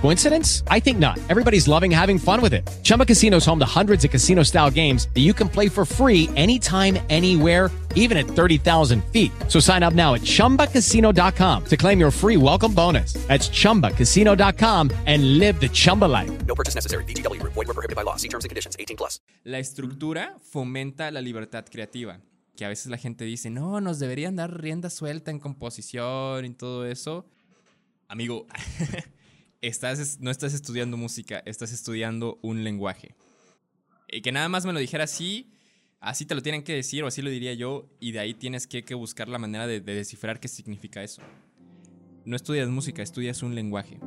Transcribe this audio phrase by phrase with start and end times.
[0.00, 0.62] Coincidence?
[0.68, 1.18] I think not.
[1.28, 2.62] Everybody's loving having fun with it.
[2.82, 5.84] Chumba Casino is home to hundreds of casino style games that you can play for
[5.84, 9.32] free anytime, anywhere, even at 30,000 feet.
[9.48, 13.14] So sign up now at chumbacasino.com to claim your free welcome bonus.
[13.26, 16.30] That's chumbacasino.com and live the Chumba life.
[16.46, 17.04] No purchase necessary.
[17.04, 17.42] BGW.
[17.42, 18.16] Void were prohibited by law.
[18.16, 18.76] See terms and conditions.
[18.78, 19.20] 18 plus.
[19.44, 22.20] La estructura fomenta la libertad creativa.
[22.56, 26.50] Que a veces la gente dice, no, nos deberían dar rienda suelta en composición y
[26.54, 27.26] todo eso.
[28.08, 28.46] Amigo,
[29.60, 33.14] estás, no estás estudiando música, estás estudiando un lenguaje.
[34.08, 35.52] Y que nada más me lo dijera así,
[36.00, 38.66] así te lo tienen que decir o así lo diría yo, y de ahí tienes
[38.66, 41.22] que, buscar la manera de descifrar qué significa eso.
[42.24, 44.00] No estudias música, estudias un lenguaje.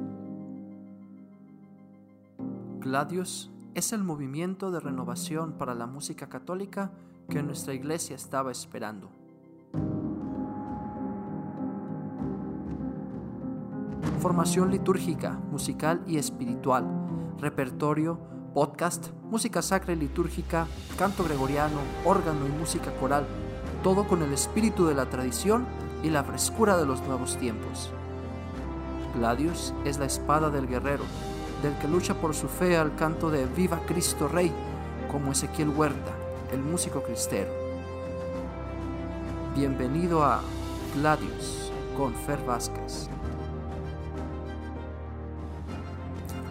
[2.80, 6.91] Gladius es el movimiento de renovación para la música católica
[7.30, 9.19] que nuestra iglesia estaba esperando.
[14.20, 16.86] Formación litúrgica, musical y espiritual,
[17.38, 18.20] repertorio,
[18.53, 20.67] podcast, música sacra y litúrgica,
[20.98, 23.25] canto gregoriano, órgano y música coral,
[23.81, 25.66] todo con el espíritu de la tradición
[26.03, 27.92] y la frescura de los nuevos tiempos.
[29.16, 31.06] Gladius es la espada del guerrero,
[31.64, 34.52] del que lucha por su fe al canto de Viva Cristo Rey,
[35.09, 36.12] como Ezequiel Huerta,
[36.52, 37.53] el músico cristero.
[39.56, 40.42] Bienvenido a
[40.94, 43.09] Gladius con Fer Vázquez.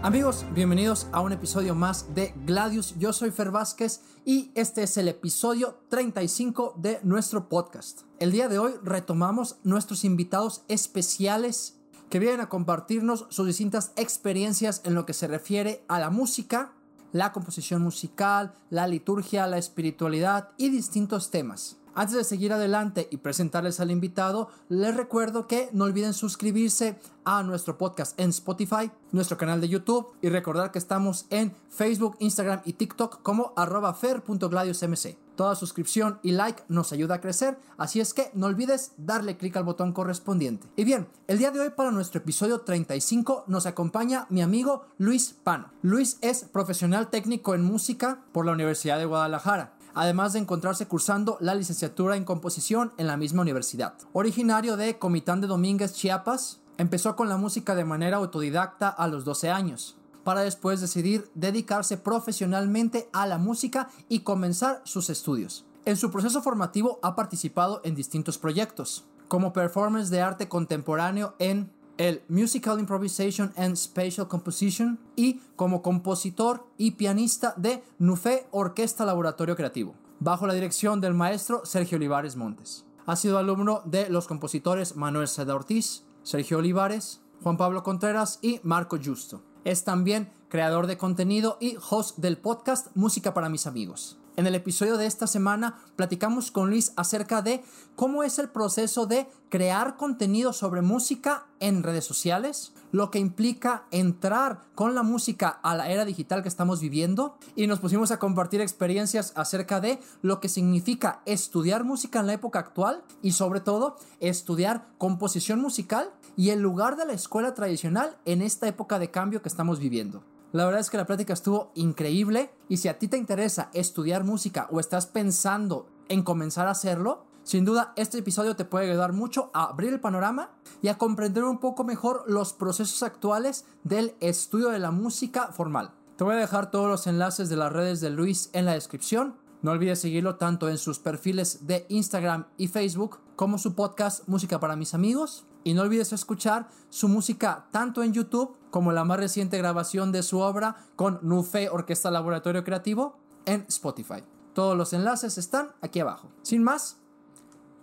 [0.01, 2.95] Amigos, bienvenidos a un episodio más de Gladius.
[2.99, 8.03] Yo soy Fer Vázquez y este es el episodio 35 de nuestro podcast.
[8.21, 14.83] El día de hoy retomamos nuestros invitados especiales que vienen a compartirnos sus distintas experiencias
[14.85, 16.75] en lo que se refiere a la música,
[17.11, 21.78] la composición musical, la liturgia, la espiritualidad y distintos temas.
[21.99, 27.43] Antes de seguir adelante y presentarles al invitado, les recuerdo que no olviden suscribirse a
[27.43, 32.61] nuestro podcast en Spotify, nuestro canal de YouTube y recordar que estamos en Facebook, Instagram
[32.65, 35.17] y TikTok como arroba fer.gladiusmc.
[35.34, 39.56] Toda suscripción y like nos ayuda a crecer, así es que no olvides darle clic
[39.56, 40.69] al botón correspondiente.
[40.77, 45.34] Y bien, el día de hoy para nuestro episodio 35 nos acompaña mi amigo Luis
[45.43, 45.72] Pano.
[45.83, 51.38] Luis es profesional técnico en música por la Universidad de Guadalajara además de encontrarse cursando
[51.41, 53.94] la licenciatura en composición en la misma universidad.
[54.12, 59.25] Originario de Comitán de Domínguez, Chiapas, empezó con la música de manera autodidacta a los
[59.25, 65.66] 12 años, para después decidir dedicarse profesionalmente a la música y comenzar sus estudios.
[65.84, 71.72] En su proceso formativo ha participado en distintos proyectos, como performance de arte contemporáneo en
[71.98, 79.56] el Musical Improvisation and Spatial Composition y como compositor y pianista de Nufé Orquesta Laboratorio
[79.56, 82.86] Creativo, bajo la dirección del maestro Sergio Olivares Montes.
[83.04, 88.60] Ha sido alumno de los compositores Manuel Seda Ortiz, Sergio Olivares, Juan Pablo Contreras y
[88.62, 89.42] Marco Justo.
[89.65, 94.18] Es también creador de contenido y host del podcast Música para mis amigos.
[94.38, 97.60] En el episodio de esta semana platicamos con Luis acerca de
[97.97, 103.87] cómo es el proceso de crear contenido sobre música en redes sociales, lo que implica
[103.91, 108.21] entrar con la música a la era digital que estamos viviendo y nos pusimos a
[108.21, 113.59] compartir experiencias acerca de lo que significa estudiar música en la época actual y sobre
[113.59, 119.10] todo estudiar composición musical y el lugar de la escuela tradicional en esta época de
[119.10, 120.22] cambio que estamos viviendo.
[120.53, 124.25] La verdad es que la plática estuvo increíble y si a ti te interesa estudiar
[124.25, 129.12] música o estás pensando en comenzar a hacerlo, sin duda este episodio te puede ayudar
[129.12, 134.14] mucho a abrir el panorama y a comprender un poco mejor los procesos actuales del
[134.20, 135.92] estudio de la música formal.
[136.16, 139.36] Te voy a dejar todos los enlaces de las redes de Luis en la descripción.
[139.60, 144.59] No olvides seguirlo tanto en sus perfiles de Instagram y Facebook como su podcast Música
[144.59, 145.47] para mis amigos.
[145.62, 150.25] Y no olvides escuchar su música tanto en YouTube como la más reciente grabación de
[150.25, 154.25] su obra con Nufe Orquesta Laboratorio Creativo en Spotify.
[154.54, 156.33] Todos los enlaces están aquí abajo.
[156.42, 157.01] Sin más,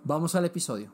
[0.04, 0.92] vamos al episodio.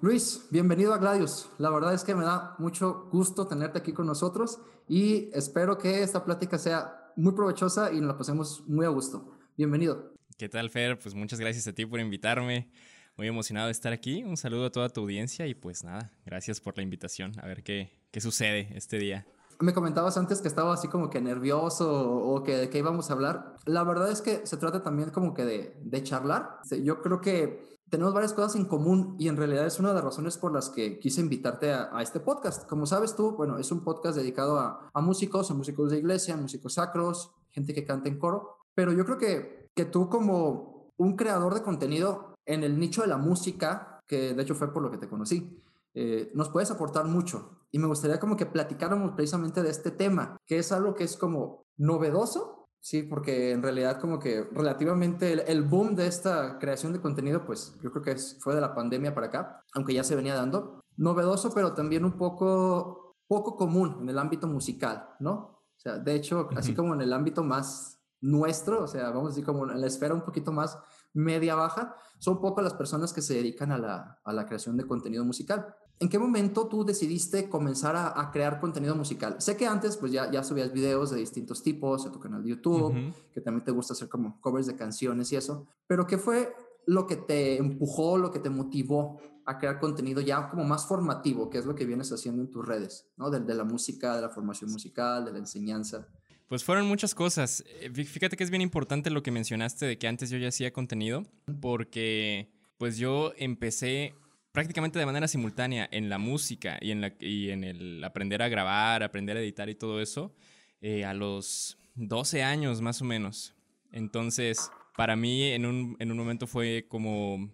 [0.00, 1.50] Luis, bienvenido a Gladius.
[1.58, 4.58] La verdad es que me da mucho gusto tenerte aquí con nosotros
[4.88, 9.36] y espero que esta plática sea muy provechosa y nos la pasemos muy a gusto.
[9.54, 10.14] Bienvenido.
[10.38, 10.98] ¿Qué tal, Fer?
[10.98, 12.70] Pues muchas gracias a ti por invitarme.
[13.16, 14.24] Muy emocionado de estar aquí.
[14.24, 17.32] Un saludo a toda tu audiencia y pues nada, gracias por la invitación.
[17.40, 19.26] A ver qué, qué sucede este día.
[19.58, 23.14] Me comentabas antes que estaba así como que nervioso o que de qué íbamos a
[23.14, 23.56] hablar.
[23.64, 26.60] La verdad es que se trata también como que de, de charlar.
[26.82, 30.04] Yo creo que tenemos varias cosas en común y en realidad es una de las
[30.04, 32.68] razones por las que quise invitarte a, a este podcast.
[32.68, 36.36] Como sabes tú, bueno, es un podcast dedicado a, a músicos, a músicos de iglesia,
[36.36, 38.58] músicos sacros, gente que canta en coro.
[38.74, 43.08] pero yo creo que, que tú como un creador de contenido en el nicho de
[43.08, 45.60] la música, que de hecho fue por lo que te conocí,
[45.94, 47.58] eh, nos puedes aportar mucho.
[47.72, 51.16] Y me gustaría como que platicáramos precisamente de este tema, que es algo que es
[51.16, 57.00] como novedoso, sí, porque en realidad como que relativamente el, boom de esta creación de
[57.00, 60.34] contenido, pues yo creo que fue de la pandemia para acá, aunque ya se venía
[60.34, 60.80] dando.
[60.96, 65.32] Novedoso, pero también un poco, poco común en el ámbito musical, ¿no?
[65.32, 69.28] O sea, de hecho, así como en el ámbito más nuestro, o sea, vamos a
[69.28, 70.78] decir como en la esfera un poquito más
[71.12, 74.86] media baja, son pocas las personas que se dedican a la, a la creación de
[74.86, 75.74] contenido musical.
[75.98, 79.36] ¿En qué momento tú decidiste comenzar a, crear contenido musical?
[79.40, 82.50] Sé que antes pues ya, ya subías videos de distintos tipos a tu canal de
[82.50, 86.54] YouTube, que también te gusta hacer como covers de canciones y eso, pero ¿qué fue
[86.86, 91.48] lo que te empujó, lo que te motivó a crear contenido ya como más formativo,
[91.48, 93.30] que es lo que vienes haciendo en tus redes, ¿no?
[93.30, 96.06] De, de la música, de la formación musical, de la enseñanza.
[96.48, 97.64] Pues fueron muchas cosas.
[97.80, 100.72] Eh, fíjate que es bien importante lo que mencionaste de que antes yo ya hacía
[100.72, 101.24] contenido,
[101.60, 102.48] porque
[102.78, 104.14] pues yo empecé
[104.52, 109.40] prácticamente de manera simultánea en la música y en, el aprender a grabar, aprender a
[109.40, 110.34] editar y todo eso,
[110.80, 113.54] eh, a los 12 años más o menos.
[113.92, 117.50] Entonces, para mí en un, en un momento fue como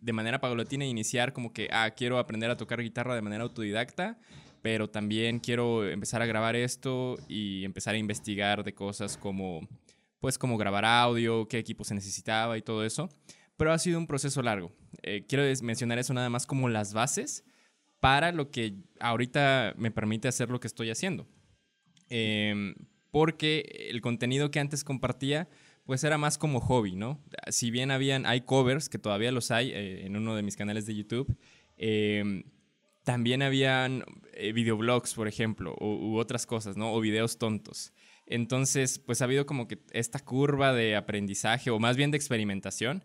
[0.00, 4.18] de manera paulatina iniciar como que, ah, quiero aprender a tocar guitarra de manera autodidacta,
[4.66, 9.60] pero también quiero empezar a grabar esto y empezar a investigar de cosas como,
[10.18, 13.08] pues, como grabar audio, qué equipo se necesitaba y todo eso
[13.56, 14.72] pero ha sido un proceso largo.
[15.02, 17.44] Eh, quiero mencionar eso nada más como las bases
[18.00, 21.26] para lo que ahorita me permite hacer lo que estoy haciendo.
[22.10, 22.74] Em,
[23.10, 25.48] porque el contenido que antes compartía,
[25.86, 27.24] pues era más como hobby, ¿no?
[27.48, 30.84] Si bien habían, hay covers, que todavía los hay eh, en uno de mis canales
[30.84, 31.34] de YouTube,
[31.78, 32.42] em,
[33.06, 36.92] también habían eh, videoblogs, por ejemplo, u, otras cosas, ¿no?
[36.92, 37.92] O videos tontos.
[38.26, 43.04] Entonces, pues ha habido como que esta curva de aprendizaje, o más bien de experimentación,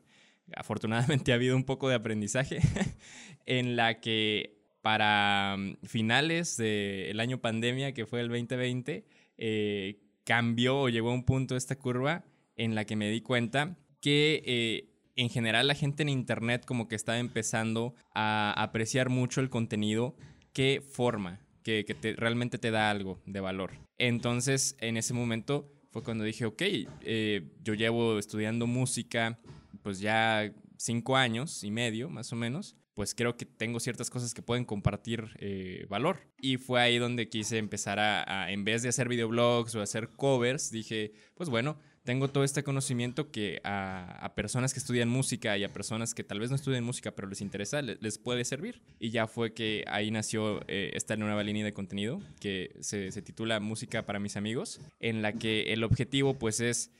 [0.55, 2.61] afortunadamente ha habido un poco de aprendizaje
[3.45, 9.05] en la que para mm, finales del año pandemia, que fue el 2020,
[9.37, 12.25] eh, cambió o llegó a un punto esta curva
[12.55, 14.90] en la que me di cuenta que eh,
[15.21, 20.15] en general la gente en Internet como que estaba empezando a apreciar mucho el contenido
[20.51, 21.85] que forma, que,
[22.17, 23.73] realmente te da algo de valor.
[23.99, 29.39] Entonces, en ese momento fue cuando dije, ok, eh, yo llevo estudiando música
[29.83, 34.33] pues ya cinco años y medio, más o menos, pues creo que tengo ciertas cosas
[34.33, 36.31] que pueden compartir eh, valor.
[36.39, 40.71] Y fue ahí donde quise empezar a, en vez de hacer videoblogs o hacer covers,
[40.71, 45.71] dije, pues bueno, tengo todo este conocimiento que a, personas que estudian música y a
[45.71, 48.81] personas que tal vez no estudian música, pero les interesa, les, puede servir.
[48.99, 53.21] Y ya fue que ahí nació eh, esta nueva línea de contenido que se, se
[53.21, 56.91] titula Música para mis amigos, en la que el objetivo pues es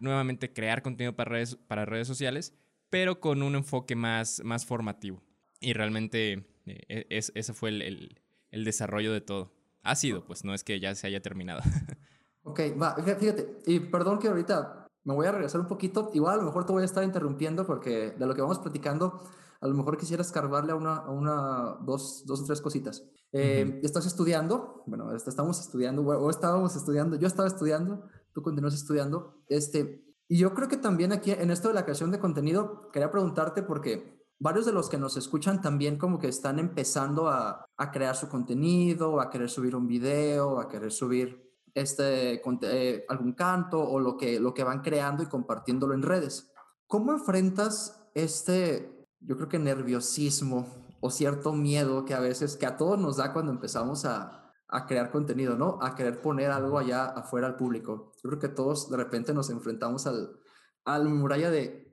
[0.00, 2.54] nuevamente crear contenido para redes, para redes sociales,
[2.90, 5.22] pero con un enfoque más, más formativo.
[5.60, 8.18] Y realmente eh, es, ese fue el,
[8.50, 9.52] el, desarrollo de todo.
[9.82, 11.62] Ha sido, pues no es que ya se haya terminado.
[12.46, 16.36] ok, va, fíjate, y perdón que ahorita me voy a regresar un poquito, igual a
[16.38, 19.20] lo mejor te voy a estar interrumpiendo porque de lo que vamos platicando,
[19.60, 23.04] a lo mejor quisiera escarbarle a una, a una dos, dos o tres cositas.
[23.32, 24.84] Eh, ¿Estás estudiando?
[24.86, 29.42] Bueno, estamos estudiando, o estábamos estudiando, yo estaba estudiando, tú continúas estudiando.
[29.48, 33.10] Este, y yo creo que también aquí en esto de la creación de contenido, quería
[33.10, 37.90] preguntarte porque varios de los que nos escuchan también como que están empezando a, a
[37.90, 41.45] crear su contenido, a querer subir un video, a querer subir
[41.76, 46.50] este, eh, algún canto o lo que, lo que van creando y compartiéndolo en redes.
[46.86, 50.66] ¿Cómo enfrentas este, yo creo que nerviosismo
[51.00, 54.86] o cierto miedo que a veces, que a todos nos da cuando empezamos a, a
[54.86, 55.78] crear contenido, ¿no?
[55.82, 58.12] A querer poner algo allá afuera al público.
[58.24, 60.40] Yo creo que todos de repente nos enfrentamos al,
[60.86, 61.85] a la muralla de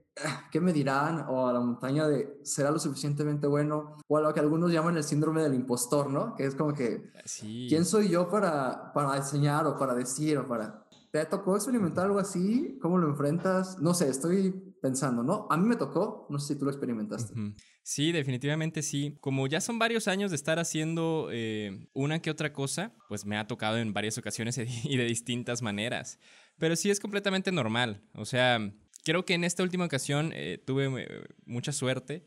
[0.51, 1.25] ¿qué me dirán?
[1.27, 3.97] O a la montaña de ¿será lo suficientemente bueno?
[4.07, 6.35] O a lo que algunos llaman el síndrome del impostor, ¿no?
[6.35, 10.87] Que es como que ¿quién soy yo para, para enseñar o para decir o para...
[11.11, 12.79] ¿Te tocó experimentar algo así?
[12.81, 13.79] ¿Cómo lo enfrentas?
[13.79, 14.51] No sé, estoy
[14.81, 15.45] pensando, ¿no?
[15.51, 17.35] A mí me tocó, no sé si tú lo experimentaste.
[17.83, 19.15] Sí, definitivamente sí.
[19.21, 23.37] Como ya son varios años de estar haciendo eh, una que otra cosa, pues me
[23.37, 26.19] ha tocado en varias ocasiones y de distintas maneras.
[26.57, 28.01] Pero sí es completamente normal.
[28.15, 32.25] O sea, creo que en esta última ocasión eh, tuve eh, mucha suerte.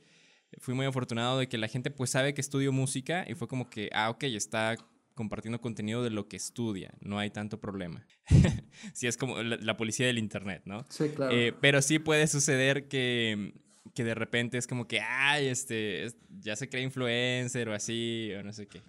[0.58, 3.68] Fui muy afortunado de que la gente pues sabe que estudio música y fue como
[3.68, 4.76] que, ah, ok, está
[5.14, 8.06] compartiendo contenido de lo que estudia, no hay tanto problema.
[8.92, 10.84] sí, es como la, policía del Internet, ¿no?
[10.90, 11.34] Sí, claro.
[11.60, 13.54] pero sí puede suceder que
[13.96, 18.42] que de repente es como que, ay, este, ya se cree influencer o así, o
[18.42, 18.82] no sé qué.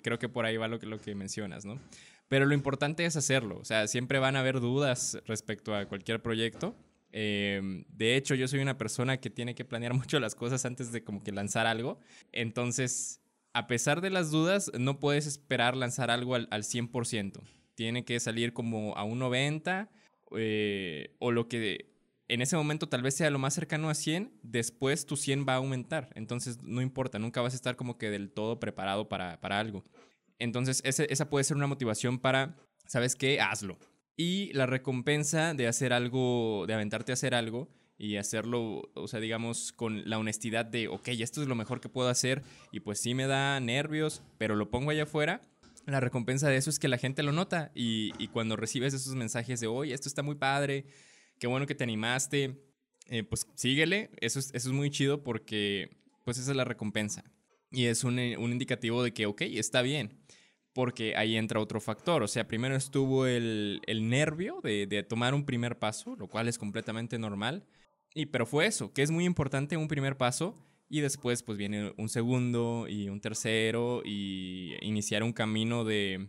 [0.00, 1.80] Creo que por ahí va lo que, lo que mencionas, ¿no?
[2.28, 3.58] Pero lo importante es hacerlo.
[3.58, 6.76] O sea, siempre van a haber dudas respecto a cualquier proyecto.
[7.16, 10.90] Eh, de hecho, yo soy una persona que tiene que planear mucho las cosas antes
[10.90, 11.98] de como que lanzar algo.
[12.32, 13.20] Entonces,
[13.52, 17.40] a pesar de las dudas, no puedes esperar lanzar algo al, al 100%.
[17.76, 19.88] Tiene que salir como a un 90%
[20.36, 21.94] eh, o lo que
[22.26, 25.52] en ese momento tal vez sea lo más cercano a 100, después tu 100 va
[25.52, 26.10] a aumentar.
[26.16, 29.84] Entonces, no importa, nunca vas a estar como que del todo preparado para, para algo.
[30.40, 32.56] Entonces, ese, esa puede ser una motivación para,
[32.86, 33.40] ¿sabes qué?
[33.40, 33.78] Hazlo.
[34.16, 37.68] Y la recompensa de hacer algo, de aventarte a hacer algo
[37.98, 41.88] y hacerlo, o sea, digamos, con la honestidad de, ok, esto es lo mejor que
[41.88, 42.42] puedo hacer
[42.72, 45.42] y pues sí me da nervios, pero lo pongo allá afuera.
[45.86, 49.14] La recompensa de eso es que la gente lo nota y, y cuando recibes esos
[49.14, 50.86] mensajes de, oye, esto está muy padre,
[51.38, 52.56] qué bueno que te animaste,
[53.08, 57.24] eh, pues síguele, eso es, eso es muy chido porque pues esa es la recompensa.
[57.70, 60.23] Y es un, un indicativo de que, ok, está bien
[60.74, 62.22] porque ahí entra otro factor.
[62.22, 66.48] O sea, primero estuvo el, el nervio de, de, tomar un primer paso, lo cual
[66.48, 67.64] es completamente normal.
[68.12, 70.54] Y pero fue eso, que es muy importante un primer paso
[70.88, 76.28] y después pues viene un segundo y un tercero y iniciar un camino de,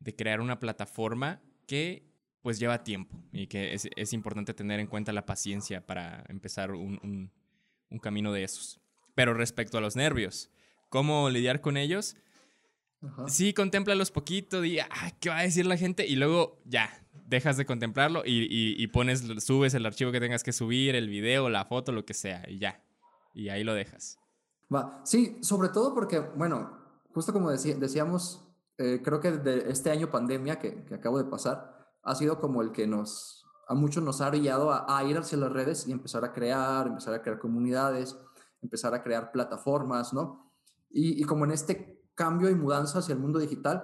[0.00, 2.06] de crear una plataforma que
[2.42, 6.70] pues lleva tiempo y que es, es, importante tener en cuenta la paciencia para empezar
[6.72, 7.32] un, un,
[7.90, 8.80] un camino de esos.
[9.14, 10.50] Pero respecto a los nervios,
[10.88, 12.16] ¿cómo lidiar con ellos?
[13.00, 13.28] Ajá.
[13.28, 16.06] Sí, contémplalos poquito, di, ah, ¿qué va a decir la gente?
[16.06, 16.90] Y luego ya,
[17.28, 21.08] dejas de contemplarlo y, y, y, pones, subes el archivo que tengas que subir, el
[21.08, 22.82] video, la foto, lo que sea, y ya.
[23.34, 24.18] Y ahí lo dejas.
[24.74, 26.78] Va, sí, sobre todo porque, bueno,
[27.14, 28.44] justo como decía, decíamos,
[28.78, 32.62] eh, creo que de este año pandemia que, que, acabo de pasar, ha sido como
[32.62, 35.92] el que nos, a muchos nos ha brillado a, a ir hacia las redes y
[35.92, 38.16] empezar a crear, empezar a crear comunidades,
[38.62, 40.52] empezar a crear plataformas, ¿no?
[40.90, 43.76] Y, y como en este cambio y mudanza hacia el mundo digital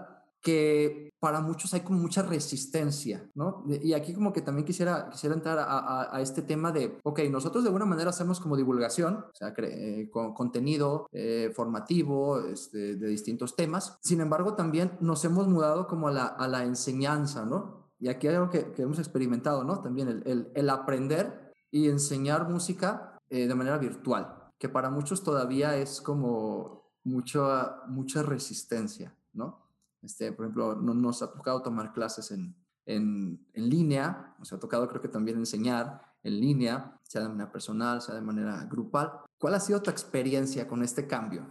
[0.45, 3.65] que para muchos hay como mucha resistencia, ¿no?
[3.67, 7.21] Y aquí como que también quisiera, quisiera entrar a, a, a este tema de, ok,
[7.31, 12.97] nosotros de alguna manera hacemos como divulgación, o sea, eh, con contenido eh, formativo este,
[12.97, 17.47] de distintos temas, sin embargo también nos hemos mudado como a la, a la enseñanza,
[17.47, 17.89] ¿no?
[17.99, 19.81] Y aquí hay algo que, que hemos experimentado, ¿no?
[19.81, 25.23] También el, el, el aprender y enseñar música eh, de manera virtual, que para muchos
[25.23, 29.63] todavía es como mucha, mucha resistencia, ¿no?
[30.03, 34.59] Este, por ejemplo, no nos ha tocado tomar clases en, en, en, línea, nos ha
[34.59, 39.13] tocado creo que también enseñar en línea, sea de manera personal, sea de manera grupal.
[39.39, 41.47] ¿Cuál ha sido tu experiencia con este cambio?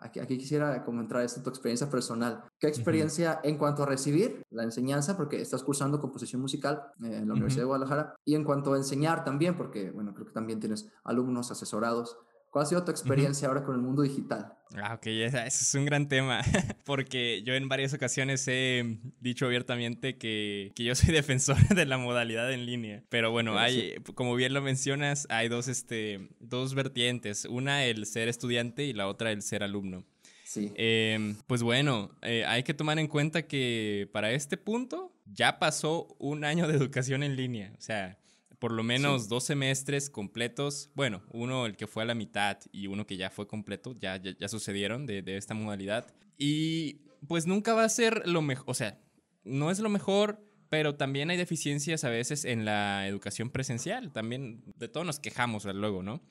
[0.00, 2.44] Aquí, aquí quisiera comentar esta tu experiencia personal.
[2.58, 3.48] ¿Qué experiencia uh -huh.
[3.48, 7.32] en cuanto a recibir la enseñanza, porque estás cursando composición musical en la uh -huh.
[7.32, 10.88] Universidad de Guadalajara, y en cuanto a enseñar también, porque, bueno, creo que también tienes
[11.04, 12.16] alumnos asesorados
[12.50, 13.54] ¿Cuál ha sido tu experiencia uh -huh.
[13.54, 14.54] ahora con el mundo digital?
[14.76, 16.42] Ah, ok, ese es un gran tema,
[16.84, 21.96] porque yo en varias ocasiones he dicho abiertamente que, que, yo soy defensor de la
[21.96, 24.12] modalidad en línea, pero bueno, pero hay, sí.
[24.14, 29.08] como bien lo mencionas, hay dos, este, dos vertientes, una el ser estudiante y la
[29.08, 30.04] otra el ser alumno.
[30.44, 30.72] Sí.
[30.76, 36.14] Eh, pues bueno, eh, hay que tomar en cuenta que para este punto ya pasó
[36.18, 38.18] un año de educación en línea, o sea
[38.58, 39.28] por lo menos sí.
[39.28, 43.30] dos semestres completos, bueno, uno el que fue a la mitad y uno que ya
[43.30, 46.06] fue completo, ya, ya, ya sucedieron de, de, esta modalidad.
[46.36, 49.00] Y pues nunca va a ser lo mejor, o sea,
[49.44, 54.62] no es lo mejor, pero también hay deficiencias a veces en la educación presencial, también
[54.76, 56.22] de todo nos quejamos luego, ¿no?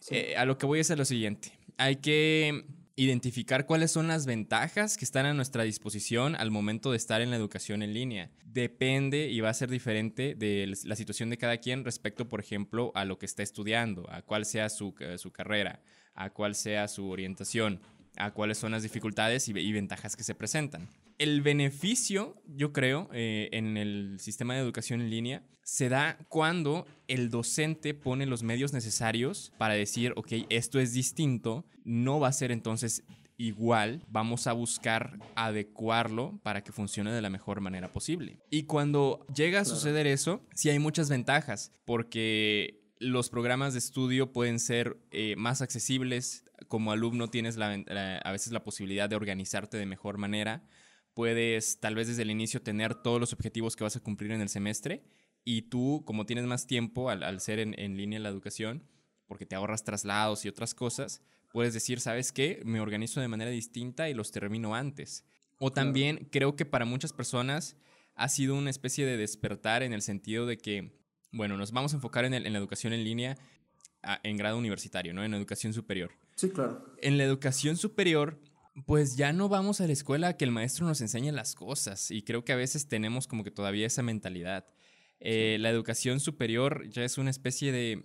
[0.00, 0.16] Sí.
[0.16, 2.64] Eh, a lo que voy es a lo siguiente, hay que
[2.96, 7.30] identificar cuáles son las ventajas que están a nuestra disposición al momento de estar en
[7.30, 8.30] la educación en línea.
[8.44, 12.92] Depende y va a ser diferente de la situación de cada quien respecto, por ejemplo,
[12.94, 15.80] a lo que está estudiando, a cuál sea su, su carrera,
[16.14, 17.80] a cuál sea su orientación,
[18.16, 20.88] a cuáles son las dificultades y, y ventajas que se presentan.
[21.22, 26.84] El beneficio, yo creo, eh, en el sistema de educación en línea se da cuando
[27.06, 32.32] el docente pone los medios necesarios para decir, ok, esto es distinto, no va a
[32.32, 33.04] ser entonces
[33.36, 38.40] igual, vamos a buscar adecuarlo para que funcione de la mejor manera posible.
[38.50, 44.32] Y cuando llega a suceder eso, sí hay muchas ventajas, porque los programas de estudio
[44.32, 49.14] pueden ser eh, más accesibles, como alumno tienes la, la, a veces la posibilidad de
[49.14, 50.64] organizarte de mejor manera,
[51.14, 54.40] puedes tal vez desde el inicio tener todos los objetivos que vas a cumplir en
[54.40, 55.04] el semestre
[55.44, 58.84] y tú, como tienes más tiempo al, al ser en, en, línea la educación,
[59.26, 62.62] porque te ahorras traslados y otras cosas, puedes decir, ¿sabes qué?
[62.64, 65.24] Me organizo de manera distinta y los termino antes.
[65.58, 66.30] O también claro.
[66.30, 67.76] creo que para muchas personas
[68.14, 70.98] ha sido una especie de despertar en el sentido de que,
[71.30, 73.36] bueno, nos vamos a enfocar en, el, en la educación en línea
[74.02, 75.24] a, en grado universitario, ¿no?
[75.24, 76.10] En educación superior.
[76.36, 76.84] Sí, claro.
[76.98, 78.38] En la educación superior
[78.86, 82.10] Pues ya no vamos a la escuela a que el maestro nos enseñe las cosas
[82.10, 84.66] y creo que a veces tenemos como que todavía esa mentalidad.
[85.20, 88.02] Eh, la educación superior ya es una especie de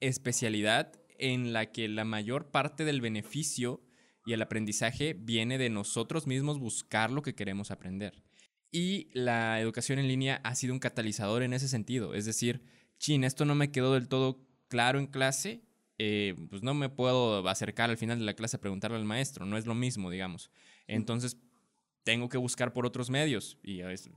[0.00, 3.80] especialidad en la que la mayor parte del beneficio
[4.26, 8.22] y el aprendizaje viene de nosotros mismos buscar lo que queremos aprender.
[8.70, 12.14] Y la educación en línea ha sido un catalizador en ese sentido.
[12.14, 12.62] Es decir,
[12.98, 15.62] chin, esto no me quedó del todo claro en clase,
[15.98, 19.46] eh, pues no me puedo acercar al final de la clase a preguntarle al maestro,
[19.46, 20.50] no es lo mismo, digamos.
[20.86, 21.36] Entonces,
[22.04, 23.58] tengo que buscar por otros medios.
[23.62, 24.08] Y pues,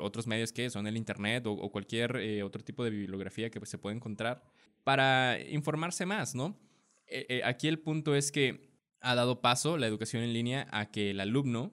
[0.00, 3.70] otros medios que son el Internet o, cualquier eh, otro tipo de bibliografía que pues,
[3.70, 4.44] se puede encontrar
[4.84, 6.58] para informarse más, ¿no?
[7.06, 8.68] Eh, aquí el punto es que
[9.00, 11.72] ha dado paso la educación en línea a que el alumno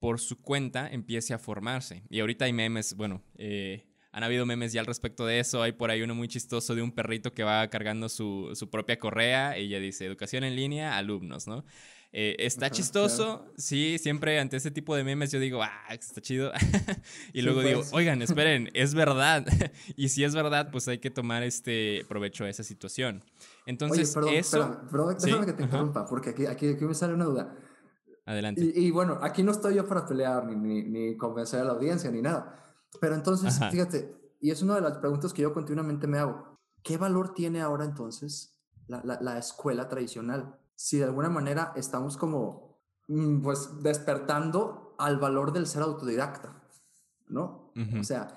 [0.00, 2.02] por su cuenta empiece a formarse.
[2.10, 5.60] Y ahorita hay memes, bueno, eh, han habido memes ya al respecto de eso.
[5.60, 8.96] Hay por ahí uno muy chistoso de un perrito que va cargando su, su propia
[8.96, 11.64] correa y ella dice, educación en línea, alumnos, ¿no?
[12.12, 16.52] Eh, está chistoso, sí, siempre ante ese tipo de memes yo digo, ah, está chido.
[17.32, 17.92] y luego digo, pues.
[17.92, 19.44] oigan, esperen, es verdad.
[19.96, 23.20] y si es verdad, pues hay que tomar este provecho de esa situación.
[23.66, 24.80] Entonces, Oye, eso...
[24.92, 27.52] perdón, déjame que te interrumpa, porque aquí, aquí, aquí, me sale una duda.
[28.26, 28.62] Adelante.
[28.62, 32.12] Y, bueno, aquí no estoy yo para pelear ni, ni, ni, convencer a la audiencia
[32.12, 32.63] ni nada.
[33.00, 36.58] Pero entonces, fíjate, y es una de las preguntas que yo continuamente me hago.
[36.82, 40.58] ¿Qué valor tiene ahora entonces la, la, la escuela tradicional?
[40.76, 46.62] si de alguna manera estamos como, mm, pues, despertando al valor del ser autodidacta,
[47.28, 47.72] ¿no?
[47.98, 48.36] O sea,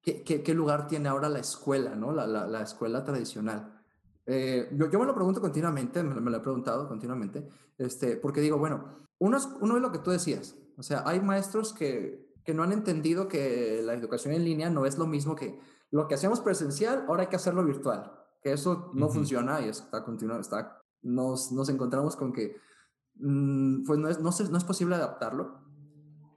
[0.00, 2.12] ¿qué, ¿qué, lugar tiene ahora la escuela, ¿no?
[2.12, 3.82] La, la, la escuela tradicional.
[4.24, 7.46] Eh, yo, yo, me lo pregunto continuamente, me, me, lo he preguntado continuamente,
[7.76, 11.20] este, porque digo, bueno, uno es, uno es lo que tú decías, o sea, hay
[11.20, 15.36] maestros que, que no han entendido que la educación en línea no es lo mismo
[15.36, 19.68] que lo que hacemos presencial, ahora hay que hacerlo virtual, que eso no funciona y
[19.68, 22.56] está, continua, está nos, nos encontramos con que
[23.16, 25.60] mm, pues no es, no, no es posible adaptarlo,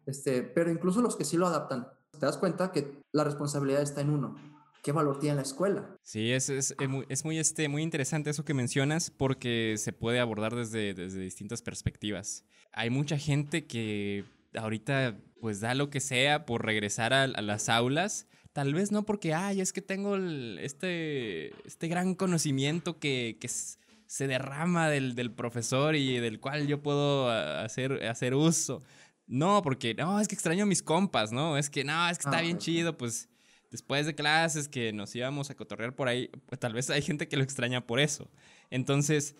[0.05, 4.01] este, pero incluso los que sí lo adaptan, te das cuenta que la responsabilidad está
[4.01, 4.35] en uno.
[4.83, 5.95] ¿Qué valor tiene la escuela?
[6.03, 10.19] Sí, es, es, muy, es muy, este, muy interesante eso que mencionas porque se puede
[10.19, 12.43] abordar desde, desde distintas perspectivas.
[12.73, 18.27] Hay mucha gente que ahorita pues da lo que sea por regresar a, las aulas.
[18.53, 24.27] Tal vez no porque, ay, es que tengo este, este gran conocimiento que, que, se
[24.27, 28.83] derrama del, del, profesor y del cual yo puedo ah, hacer, hacer uso.
[29.25, 31.57] No, porque no, es que extraño a mis compas, ¿no?
[31.57, 33.29] Es que no, es que está ah, bien chido, pues
[33.71, 37.29] después de clases que nos íbamos a cotorrear por ahí, pues tal vez hay gente
[37.29, 38.29] que lo extraña por eso.
[38.69, 39.33] Entonces,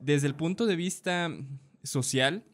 [0.00, 1.30] desde el punto de vista
[1.82, 2.44] social,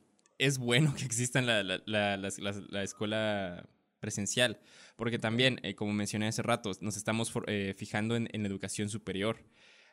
[0.41, 3.69] es bueno que exista la, la, la, la escuela
[4.01, 4.59] presencial,
[4.97, 9.45] porque también, eh, como mencioné hace rato, nos estamos eh, fijando en, la educación superior.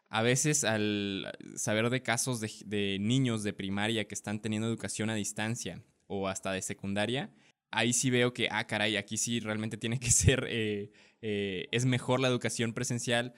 [0.09, 5.15] A veces al saber de casos de, niños de primaria que están teniendo educación a
[5.15, 7.33] distancia o hasta de secundaria,
[7.69, 12.21] ahí sí veo que, ah, caray, aquí sí realmente tiene que ser, eh, es mejor
[12.21, 13.33] la educación presencial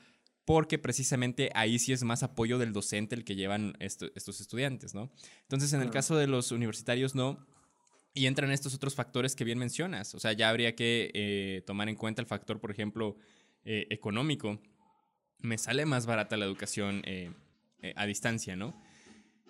[0.49, 5.11] porque precisamente ahí sí es más apoyo del docente el que llevan estos estudiantes, ¿no?
[5.43, 7.45] Entonces, en el caso de los universitarios, no.
[8.15, 10.15] Y entran estos otros factores que bien mencionas.
[10.15, 13.15] O sea, ya habría que eh, tomar en cuenta el factor, por ejemplo,
[13.63, 14.59] económico
[15.41, 17.31] me sale más barata la educación eh,
[17.81, 18.81] eh, a distancia, ¿no?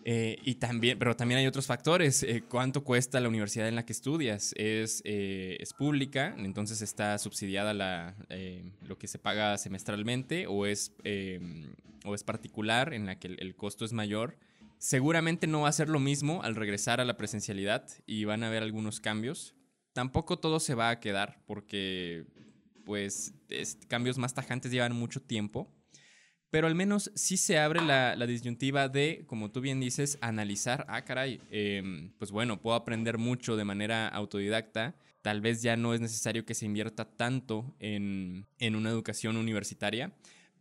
[0.06, 2.26] Eh, y también, pero también hay otros factores.
[2.50, 4.54] ¿Cuánto cuesta la universidad en la que estudias?
[4.58, 6.36] ¿Es, es pública?
[6.38, 8.16] Entonces está subsidiada la,
[8.88, 10.94] lo que se paga semestralmente o es,
[12.06, 14.38] o es particular en la que el, costo es mayor.
[14.78, 18.48] Seguramente no va a ser lo mismo al regresar a la presencialidad y van a
[18.48, 19.56] haber algunos cambios.
[19.94, 22.26] Tampoco todo se va a quedar porque
[22.86, 23.34] pues
[23.88, 25.70] cambios más tajantes llevan mucho tiempo
[26.52, 31.04] pero al menos sí se abre la, disyuntiva de, como tú bien dices, analizar, ah,
[31.04, 36.02] caray, em, pues bueno, puedo aprender mucho de manera autodidacta, tal vez ya no es
[36.02, 40.12] necesario que se invierta tanto en, una educación universitaria,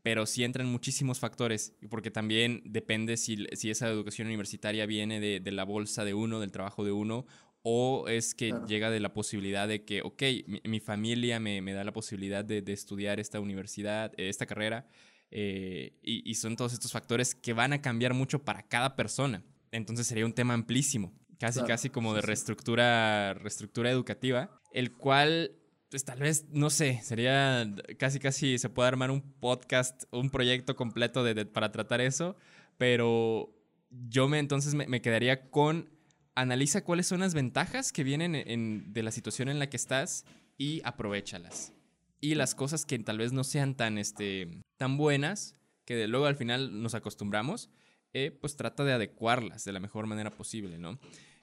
[0.03, 5.65] pero sí entran muchísimos factores, porque también depende si, esa educación universitaria viene de, la
[5.65, 7.27] bolsa de uno, del trabajo de uno,
[7.63, 10.23] o es que llega de la posibilidad de que, ok,
[10.65, 14.87] mi, familia me, da la posibilidad de, de estudiar esta universidad, esta carrera,
[15.31, 19.43] eh, y, son todos estos factores que van a cambiar mucho para cada persona.
[19.71, 25.53] Entonces sería un tema amplísimo, casi, casi como de reestructura, reestructura educativa, el cual,
[25.91, 30.77] pues tal vez, no sé, sería casi, casi se puede armar un podcast, un proyecto
[30.77, 32.37] completo de, para tratar eso,
[32.79, 33.55] pero
[33.91, 35.91] yo me entonces me, quedaría con
[36.35, 40.25] analiza cuáles son las ventajas que vienen de la situación en la que estás
[40.57, 41.73] y aprovechalas.
[42.21, 46.27] Y las cosas que tal vez no sean tan, este, tan buenas, que de luego
[46.27, 47.71] al final nos acostumbramos,
[48.15, 50.99] eh, pues trata de adecuarlas de la mejor manera posible, ¿no?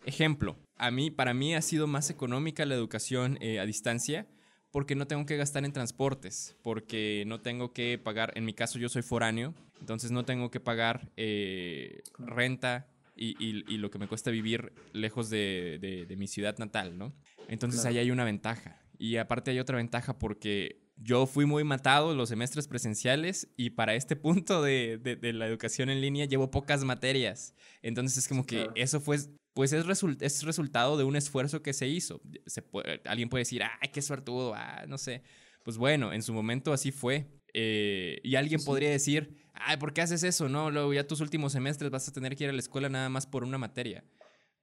[0.06, 4.28] Ejemplo, a mí, para mí ha sido más económica la educación eh, a distancia
[4.72, 8.78] porque no tengo que gastar en transportes, porque no tengo que pagar, en mi caso
[8.78, 14.10] yo soy foráneo, entonces no tengo que pagar eh, renta y, y, lo que me
[14.10, 17.14] cuesta vivir lejos de, de, mi ciudad natal, ¿no?
[17.48, 18.82] Entonces ahí hay una ventaja.
[18.98, 23.96] Y aparte hay otra ventaja porque yo fui muy matado los semestres presenciales y para
[23.96, 27.54] este punto de, de, la educación en línea llevo pocas materias.
[27.82, 29.18] Entonces es como que eso fue,
[29.54, 29.86] pues es,
[30.22, 32.22] es resultado de un esfuerzo que se hizo.
[32.46, 32.64] Se
[33.06, 35.24] alguien puede decir, ay, qué suertudo, ah, no sé.
[35.64, 37.28] Pues bueno, en su momento así fue.
[37.54, 40.50] Eh, y alguien podría decir, ay, ¿por qué haces eso?
[40.50, 43.10] No, luego ya tus últimos semestres vas a tener que ir a la escuela nada
[43.10, 44.04] más por una materia.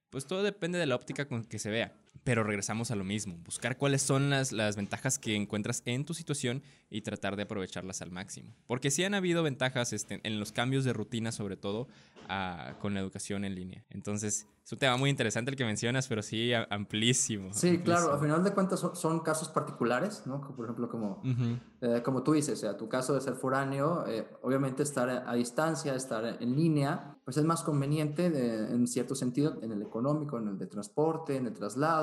[0.09, 1.95] Pues todo depende de la óptica con que se vea.
[2.23, 6.13] Pero regresamos a lo mismo, buscar cuáles son las, las ventajas que encuentras en tu
[6.13, 8.53] situación y tratar de aprovecharlas al máximo.
[8.67, 11.87] Porque sí han habido ventajas este, en los cambios de rutina, sobre todo
[12.79, 13.83] con la educación en línea.
[13.89, 17.53] Entonces, es un tema muy interesante el que mencionas, pero sí amplísimo.
[17.53, 20.39] Sí, claro, a final de cuentas son, casos particulares, ¿no?
[20.39, 21.21] Por ejemplo, como,
[21.81, 25.33] eh, como tú dices, o sea, tu caso de ser foráneo, eh, obviamente estar a,
[25.33, 30.47] distancia, estar en línea, pues es más conveniente en cierto sentido, en el económico, en
[30.47, 32.02] el de transporte, en el traslado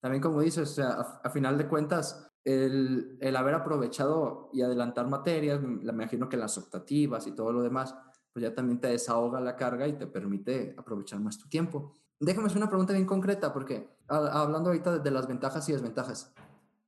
[0.00, 5.82] también como dices, a, final de cuentas, el, el, haber aprovechado y adelantar materias, me
[5.82, 7.94] imagino que las optativas y todo lo demás,
[8.32, 11.92] pues ya también te desahoga la carga y te permite aprovechar más tu tiempo.
[12.20, 16.32] Déjame hacer una pregunta bien concreta, porque hablando ahorita de, las ventajas y desventajas,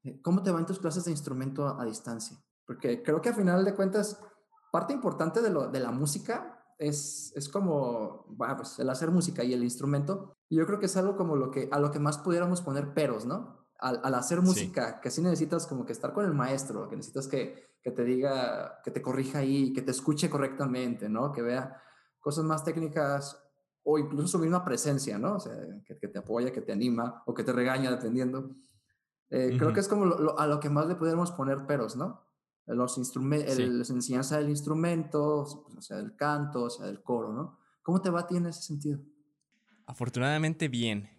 [0.04, 2.38] eh, ¿cómo te van tus clases de instrumento a, a distancia?
[2.66, 4.20] Porque creo que a final de cuentas,
[4.70, 9.44] parte importante de, lo, de la música es, es como, bueno, pues el hacer música
[9.44, 11.98] y el instrumento, y yo creo que es algo como lo que, a lo que
[11.98, 13.68] más pudiéramos poner peros, ¿no?
[13.78, 17.28] Al, al hacer música, que sí necesitas como que estar con el maestro, que necesitas
[17.28, 21.32] que, que te diga, que te corrija ahí, que te escuche correctamente, ¿no?
[21.32, 21.82] Que vea
[22.18, 23.38] cosas más técnicas
[23.82, 25.36] o incluso su misma presencia, ¿no?
[25.36, 28.56] O sea, que, que te apoya, que te anima o que te regaña, dependiendo.
[29.28, 32.29] Eh, creo que es como a lo que más le pudiéramos poner peros, ¿no?
[32.74, 37.58] Los instrumentos, la enseñanza del instrumento, o sea, del canto, o sea, del coro, ¿no?
[37.82, 39.00] ¿Cómo te va a ti en ese sentido?
[39.86, 41.10] Afortunadamente bien,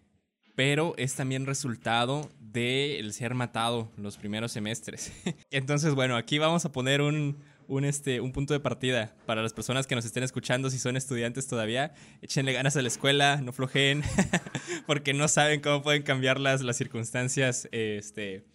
[0.56, 5.12] pero es también resultado del ser matado los primeros semestres.
[5.52, 7.38] Entonces, bueno, aquí vamos a poner un,
[7.68, 10.98] un, este, un punto de partida para las personas que nos estén escuchando, si son
[10.98, 14.04] estudiantes todavía, échenle ganas a la escuela, no flojeen,
[14.88, 18.46] porque no saben cómo pueden cambiar las, las circunstancias este,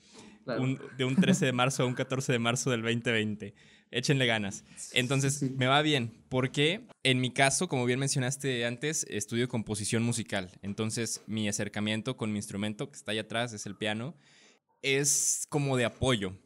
[0.46, 3.54] de un 13 de marzo a un 14 de marzo del 2020.
[3.90, 4.64] Échenle ganas.
[4.92, 10.50] Entonces, me va bien, porque en mi caso, como bien mencionaste antes, estudio composición musical.
[10.62, 14.16] Entonces, mi acercamiento con mi instrumento, que está ahí atrás, es el piano,
[14.82, 16.36] es como de apoyo.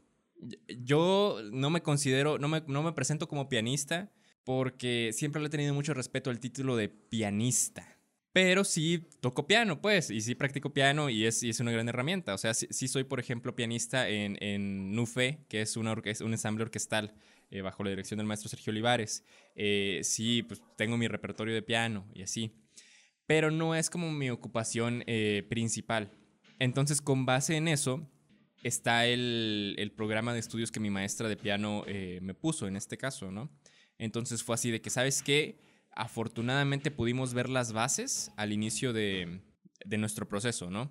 [0.68, 4.12] Yo no me considero, no me, no me presento como pianista,
[4.44, 7.99] porque siempre le he tenido mucho respeto al título de pianista.
[8.32, 12.32] Pero sí toco piano, pues, y sí practico piano y es, es una gran herramienta.
[12.32, 16.62] O sea, sí, soy, por ejemplo, pianista en, en NUFE, que es una un ensamble
[16.62, 17.14] orquestal
[17.50, 19.24] eh, bajo la dirección del maestro Sergio Olivares.
[19.56, 22.54] Eh, sí, pues tengo mi repertorio de piano y así.
[23.26, 26.12] Pero no es como mi ocupación eh, principal.
[26.60, 28.08] Entonces, con base en eso,
[28.62, 31.84] está el, el, programa de estudios que mi maestra de piano
[32.20, 33.50] me puso en este caso, ¿no?
[33.98, 35.58] Entonces fue así de que, ¿sabes qué?
[35.92, 39.40] Afortunadamente pudimos ver las bases al inicio de,
[39.98, 40.90] nuestro proceso, ¿no?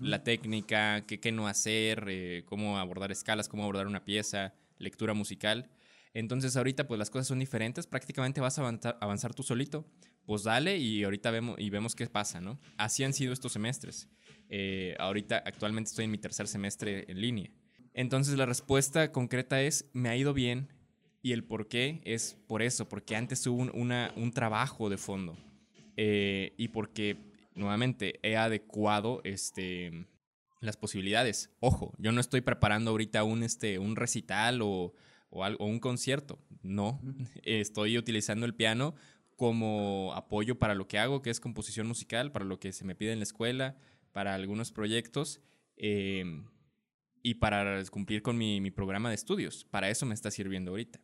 [0.00, 5.70] La técnica, qué, no hacer, eh, cómo abordar escalas, cómo abordar una pieza, lectura musical.
[6.12, 9.86] Entonces ahorita pues las cosas son diferentes, prácticamente vas a avanzar, avanzar tú solito.
[10.24, 12.58] Pues dale y ahorita vemos, y vemos qué pasa, ¿no?
[12.78, 14.08] Así han sido estos semestres.
[14.48, 17.50] Eh, ahorita actualmente estoy en mi tercer semestre en línea.
[17.94, 20.68] Entonces la respuesta concreta es, me ha ido bien,
[21.26, 24.96] y el por qué es por eso, porque antes hubo un, una, un trabajo de
[24.96, 25.36] fondo.
[25.96, 27.16] Eh, y porque,
[27.56, 30.06] nuevamente, he adecuado este,
[30.60, 31.50] las posibilidades.
[31.58, 34.94] Ojo, yo no estoy preparando ahorita un, este, un recital o,
[35.30, 36.38] o, algo, un concierto.
[36.62, 37.00] No,
[37.42, 38.94] estoy utilizando el piano
[39.34, 42.94] como apoyo para lo que hago, que es composición musical, para lo que se me
[42.94, 43.76] pide en la escuela,
[44.12, 45.40] para algunos proyectos.
[45.76, 46.40] Eh,
[47.20, 49.64] y para cumplir con mi, mi, programa de estudios.
[49.64, 51.00] Para eso me está sirviendo ahorita.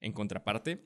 [0.00, 0.84] En contraparte,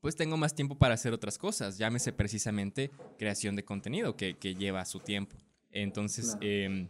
[0.00, 4.84] pues tengo más tiempo para hacer otras cosas, llámese precisamente creación de contenido, que, lleva
[4.84, 5.36] su tiempo.
[5.72, 6.88] Entonces, em,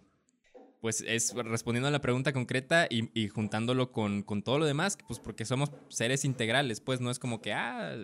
[0.81, 5.45] pues es respondiendo a la pregunta concreta y, juntándolo con, todo lo demás, pues porque
[5.45, 7.97] somos seres integrales, pues no es como que, ah,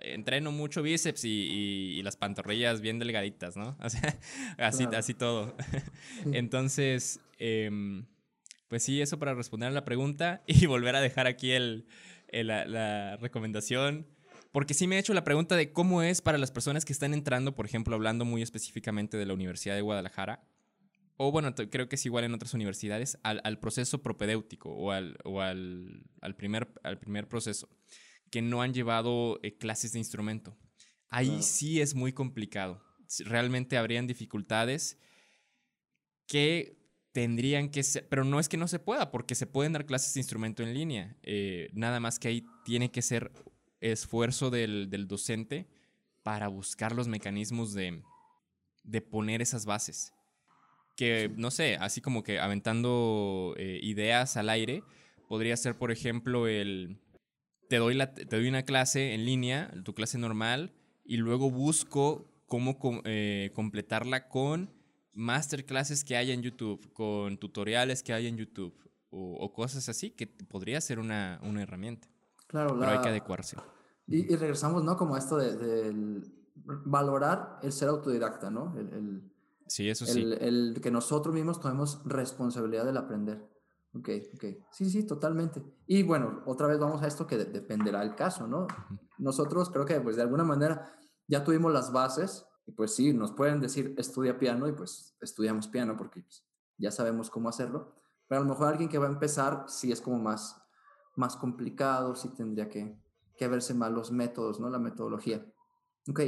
[0.00, 3.76] entreno mucho bíceps y, las pantorrillas bien delgaditas, ¿no?
[3.84, 4.18] O sea,
[4.58, 5.54] así, así todo.
[6.32, 8.06] Entonces, em,
[8.68, 11.86] pues sí, eso para responder a la pregunta y volver a dejar aquí el,
[12.32, 14.06] la, recomendación,
[14.52, 17.14] Porque sí me he hecho la pregunta de cómo es para las personas que están
[17.14, 20.44] entrando, por ejemplo, hablando muy específicamente de la Universidad de Guadalajara,
[21.16, 25.16] o bueno, creo que es igual en otras universidades, al, al proceso propedéutico o, al,
[25.24, 27.68] o al, al primer, al primer proceso,
[28.30, 30.58] que no han llevado eh, clases de instrumento.
[31.08, 31.42] Ahí Claro.
[31.42, 32.82] sí es muy complicado.
[33.26, 34.98] Realmente habrían dificultades
[36.26, 36.81] que
[37.12, 40.14] tendrían que ser, pero no es que no se pueda, porque se pueden dar clases
[40.14, 41.16] de instrumento en línea.
[41.22, 43.32] eh, nada más que ahí tiene que ser
[43.80, 45.68] esfuerzo del, del docente
[46.22, 48.02] para buscar los mecanismos de,
[48.84, 50.12] de poner esas bases.
[50.96, 54.82] Que, no sé, así como que aventando eh, ideas al aire,
[55.28, 56.98] podría ser, por ejemplo, el...
[57.68, 62.30] Te doy, la, te doy una clase en línea, tu clase normal, y luego busco
[62.46, 64.70] cómo eh, completarla con
[65.14, 68.74] masterclasses que hay en YouTube, con tutoriales que hay en YouTube,
[69.10, 72.08] o, o cosas así, que podría ser una, una herramienta.
[72.46, 73.56] Claro, Pero hay que adecuarse.
[74.06, 74.96] Y, y regresamos, ¿no?
[74.96, 76.22] Como a esto de,
[76.64, 78.74] valorar el ser autodidacta, ¿no?
[78.78, 79.32] El, el-
[79.68, 80.20] Sí, eso sí.
[80.20, 83.48] el, el que nosotros mismos tomemos responsabilidad del aprender.
[83.94, 84.44] Ok, ok.
[84.70, 85.62] Sí, sí, totalmente.
[85.86, 88.66] Y bueno, otra vez vamos a esto que de- dependerá del caso, ¿no?
[89.18, 90.92] Nosotros creo que pues de alguna manera
[91.26, 95.68] ya tuvimos las bases y pues sí, nos pueden decir estudia piano y pues estudiamos
[95.68, 96.44] piano porque pues,
[96.78, 97.94] ya sabemos cómo hacerlo.
[98.28, 100.62] Pero a lo mejor alguien que va a empezar sí es como más,
[101.16, 102.98] más complicado, sí tendría que,
[103.36, 104.70] que verse más los métodos, ¿no?
[104.70, 105.44] La metodología.
[106.08, 106.20] Ok,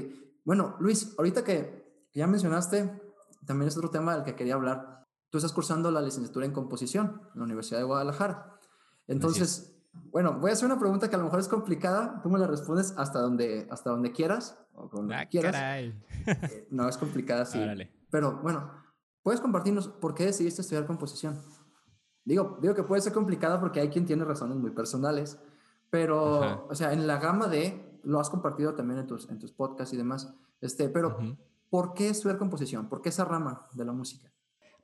[0.44, 3.02] bueno, Luis, ahorita que que ya mencionaste,
[3.44, 5.04] también es otro tema del que quería hablar.
[5.30, 8.56] Tú estás cursando la licenciatura en composición en la Universidad de Guadalajara.
[9.08, 9.73] Entonces,
[10.12, 12.20] bueno, voy a hacer una pregunta que a lo mejor es complicada.
[12.22, 15.52] Tú me la respondes hasta donde, hasta donde quieras o con lo que Ah, quieras.
[15.52, 16.02] caray.
[16.26, 17.58] Eh, No, es complicada, sí.
[18.10, 18.70] Pero bueno,
[19.22, 21.40] ¿puedes compartirnos por qué decidiste estudiar composición?
[22.24, 25.38] Digo, digo que puede ser complicada porque hay quien tiene razones muy personales,
[25.90, 26.62] pero, Ajá.
[26.70, 29.92] o sea, en la gama de, lo has compartido también en tus, en tus podcasts
[29.94, 31.18] y demás, este, pero.
[31.70, 32.88] ¿por qué estudiar composición?
[32.88, 34.30] ¿Por qué esa rama de la música?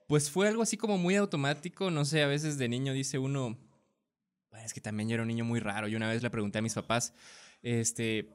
[0.09, 3.43] Pues fue algo así como muy automático, no sé, a veces de niño dice uno,
[3.43, 3.59] "Bueno,
[4.65, 6.63] es que también yo era un niño muy raro, y una vez le pregunté a
[6.63, 7.15] mis papás,
[7.63, 8.29] este,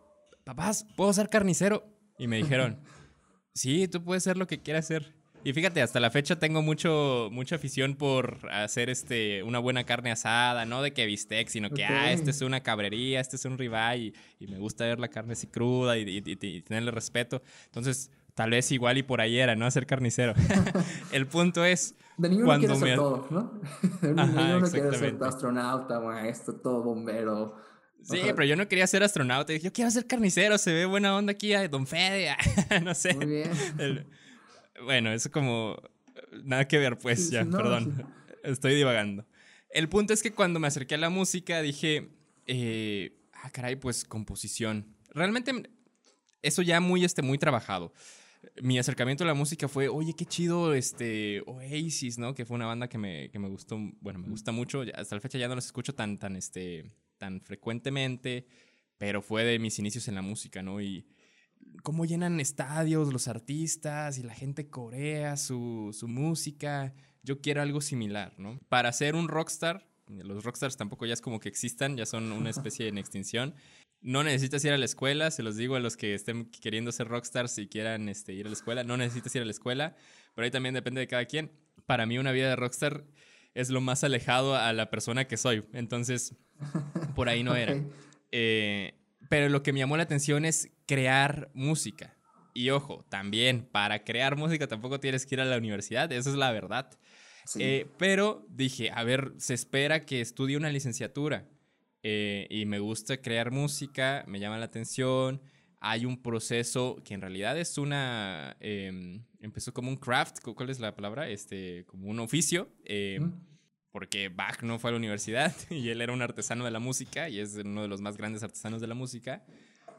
[0.44, 1.86] papás, ¿puedo ser carnicero?
[2.18, 2.80] Y me dijeron,
[3.54, 5.14] sí, tú puedes ser lo que quieras ser.
[5.44, 10.10] Y fíjate, hasta la fecha tengo mucho, mucha afición por hacer este, una buena carne
[10.10, 12.14] asada, no de que bistec, sino que, ah, Ok.
[12.14, 15.34] este es una cabrería, este es un ribeye, y, y me gusta ver la carne
[15.34, 17.44] así cruda y, y- y- tenerle respeto.
[17.66, 19.70] Entonces, tal vez igual y por ahí era, ¿no?
[19.70, 20.34] Ser carnicero.
[21.12, 23.62] El punto es, De niño uno quiere ser me- todo, ¿no?
[24.02, 27.56] De niño Ajá, uno quiere ser astronauta, maestro, todo bombero.
[28.04, 28.34] Sí, Ajá.
[28.36, 29.52] pero yo no quería ser astronauta.
[29.52, 32.36] Dije, yo quiero ser carnicero, se ve buena onda aquí a Don Fede.
[32.84, 33.14] no sé.
[33.16, 33.52] Muy bien.
[33.78, 34.08] El-
[34.84, 35.76] bueno, eso como...
[36.44, 38.06] Nada que ver, pues Sí, ya, sí, no, perdón.
[38.44, 39.26] Estoy divagando.
[39.70, 42.10] El punto es que cuando me acerqué a la música dije,
[42.46, 44.86] eh, ah, caray, pues composición.
[45.14, 45.70] Realmente
[46.42, 47.92] eso ya muy, este, muy trabajado.
[48.62, 52.34] Mi acercamiento a la música fue, oye, qué chido, este, Oasis, ¿no?
[52.34, 54.84] Que fue una banda que me, que me gustó, bueno, me gusta mucho.
[54.94, 58.48] Hasta la fecha ya no los escucho tan, tan, este, tan frecuentemente,
[58.98, 60.82] pero fue de mis inicios en la música, ¿no?
[60.82, 61.08] Y
[61.84, 66.94] cómo llenan estadios los artistas y la gente corea su, su música.
[67.24, 68.60] Yo quiero algo similar, ¿no?
[68.70, 72.50] Para ser un rockstar, los rockstars tampoco ya es como que existan, ya son una
[72.50, 73.56] especie en extinción.
[74.06, 77.08] No necesitas ir a la escuela, se los digo a los que estén queriendo ser
[77.08, 79.96] rockstars y quieran este, ir a la escuela, no necesitas ir a la escuela,
[80.36, 81.52] pero ahí también depende de cada quien.
[81.88, 83.04] Para mí una vida de rockstar
[83.56, 86.36] es lo más alejado a la persona que soy, entonces
[87.16, 87.82] por ahí no era.
[88.32, 88.94] Eh,
[89.28, 92.16] pero lo que me llamó la atención es crear música.
[92.54, 96.36] Y ojo, también para crear música tampoco tienes que ir a la universidad, eso es
[96.36, 96.92] la verdad.
[97.46, 97.60] Sí.
[97.60, 101.48] Eh, pero dije, a ver, se espera que estudie una licenciatura.
[102.08, 105.42] Eh, y me gusta crear música, me llama la atención.
[105.80, 108.56] Hay un proceso que en realidad es una...
[108.60, 111.28] em, empezó como un craft, ¿cu- ¿cuál es la palabra?
[111.30, 112.70] Este, como un oficio.
[112.86, 113.34] eh, Ujú.
[113.92, 117.28] Porque Bach no fue a la universidad y él era un artesano de la música
[117.30, 119.44] y es uno de los más grandes artesanos de la música.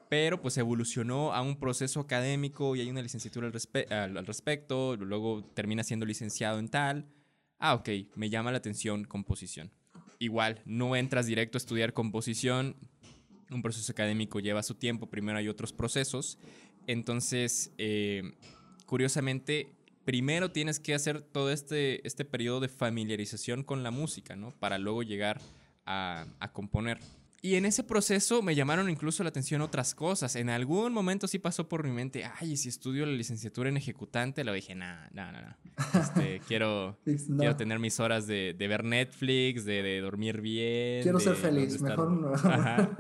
[0.09, 4.27] Pero pues evolucionó a un proceso académico y hay una licenciatura al, respe- al- al
[4.27, 4.95] respecto.
[4.97, 7.07] Luego termina siendo licenciado en tal.
[7.59, 9.73] Ah, ok, me llama la atención composición.
[10.19, 12.77] Igual, no entras directo a estudiar composición.
[13.51, 15.09] Un proceso académico lleva su tiempo.
[15.09, 16.39] Primero hay otros procesos.
[16.87, 18.33] Entonces, eh,
[18.87, 19.69] curiosamente,
[20.05, 24.53] primero tienes que hacer todo este, este periodo de familiarización con la música, ¿no?
[24.53, 25.41] Para luego llegar
[25.85, 26.99] a, a componer.
[27.47, 30.35] Y en ese proceso me llamaron incluso la atención otras cosas.
[30.35, 33.77] En algún momento sí pasó por mi mente, ay, ¿y si estudio la licenciatura en
[33.77, 35.53] ejecutante, lo dije, nah, nah, nah.
[35.95, 37.37] Este, quiero, No.
[37.39, 41.05] quiero tener mis horas de, de ver Netflix, de, de dormir bien.
[41.05, 42.35] Quiero de ser feliz, mejor no.
[42.35, 42.91] Ajá,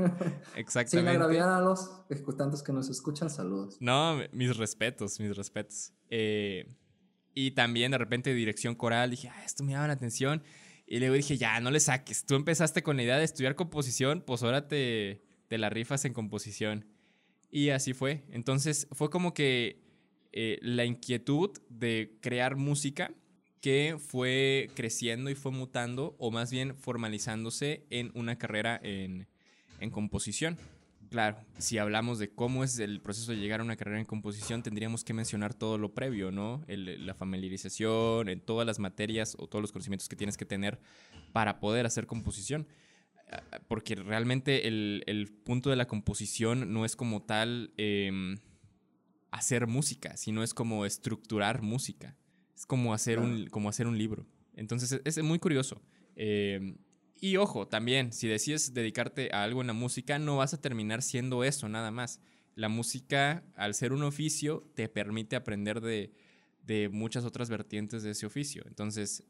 [0.55, 1.11] Sin exactamente.
[1.11, 3.77] agraviar a los ejecutantes que nos escuchan, saludos.
[3.81, 5.93] No, mis respetos, mis respetos.
[6.09, 6.73] Eh,
[7.35, 10.41] y también de repente dirección coral, dije, ah, esto me llama la atención.
[10.87, 12.25] Y luego dije, ya, no le saques.
[12.25, 16.13] Tú empezaste con la idea de estudiar composición, pues ahora te, te la rifas en
[16.13, 16.87] composición.
[17.51, 18.25] Y así fue.
[18.31, 19.83] Entonces fue como que
[20.33, 23.13] eh, la inquietud de crear música
[23.61, 29.27] que fue creciendo y fue mutando, o más bien formalizándose en una carrera en,
[29.81, 30.59] en composición.
[31.17, 34.63] Claro, si hablamos de cómo es el proceso de llegar a una carrera en composición,
[34.63, 36.63] tendríamos que mencionar todo lo previo, ¿no?
[36.69, 40.79] El- la familiarización, en todas las materias o todos los conocimientos que tienes que tener
[41.33, 42.67] para poder hacer composición.
[43.33, 48.37] Ah, Porque realmente el, el punto de la composición no es como tal em,
[49.31, 52.15] hacer música, sino es como estructurar música.
[52.55, 54.27] Es como hacer, un, como hacer un libro.
[54.55, 55.81] Entonces es, es muy curioso.
[56.15, 56.77] Em,
[57.21, 61.03] y ojo, también, si decides dedicarte a algo en la música, no vas a terminar
[61.03, 62.21] siendo eso nada más.
[62.55, 66.13] La música, al ser un oficio, te permite aprender de,
[66.67, 68.65] de muchas otras vertientes de ese oficio.
[68.67, 69.25] Entonces,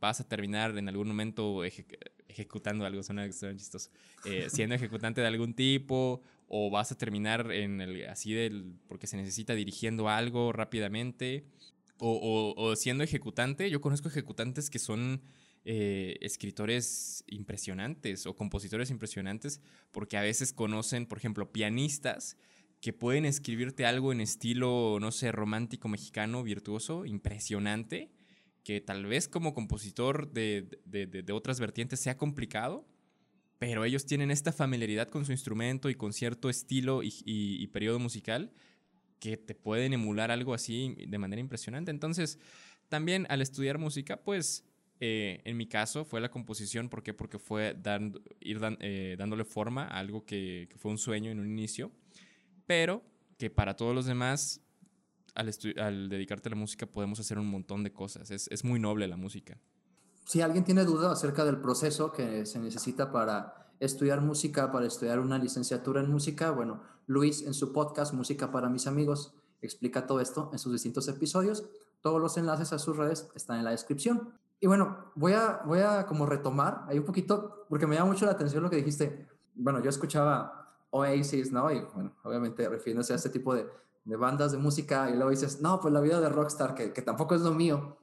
[0.00, 1.86] vas a terminar en algún momento eje-
[2.28, 3.90] ejecutando algo, suena, suena chistoso,
[4.24, 9.06] eh, siendo ejecutante de algún tipo, o vas a terminar en el, así del, porque
[9.06, 11.44] se necesita dirigiendo algo rápidamente,
[11.98, 13.68] o, o- o siendo ejecutante.
[13.70, 15.20] Yo conozco ejecutantes que son
[15.64, 22.36] eh, escritores impresionantes o compositores impresionantes, porque a veces conocen, por ejemplo, pianistas
[22.80, 28.10] que pueden escribirte algo en estilo, no sé, romántico mexicano, virtuoso, impresionante,
[28.64, 32.86] que tal vez como compositor de, de- de- otras vertientes sea complicado,
[33.58, 37.66] pero ellos tienen esta familiaridad con su instrumento y con cierto estilo y, y- y
[37.68, 38.52] periodo musical
[39.18, 41.90] que te pueden emular algo así de manera impresionante.
[41.90, 42.38] Entonces,
[42.88, 44.64] también al estudiar música, pues
[45.00, 47.14] eh, en mi caso fue la composición, ¿por qué?
[47.14, 47.74] Porque fue
[48.40, 51.90] ir dan- eh, dándole forma a algo que, que fue un sueño en un inicio,
[52.66, 53.02] pero
[53.38, 54.60] que para todos los demás,
[55.34, 58.30] al, al dedicarte a la música, podemos hacer un montón de cosas.
[58.30, 59.58] Es, es muy noble la música.
[60.26, 65.18] Si alguien tiene duda acerca del proceso que se necesita para estudiar música, para estudiar
[65.18, 70.20] una licenciatura en música, bueno, Luis en su podcast Música para mis amigos explica todo
[70.20, 71.64] esto en sus distintos episodios.
[72.02, 74.34] Todos los enlaces a sus redes están en la descripción.
[74.60, 78.26] Y bueno, voy a, voy a como retomar ahí un poquito, porque me llama mucho
[78.26, 79.26] la atención lo que dijiste.
[79.54, 81.70] Bueno, yo escuchaba Oasis, ¿no?
[81.72, 83.66] Y bueno, obviamente refiriéndose a este tipo de,
[84.04, 87.02] de bandas de música, y luego dices, no, pues la vida de rockstar, que, que
[87.02, 87.96] tampoco es lo mío.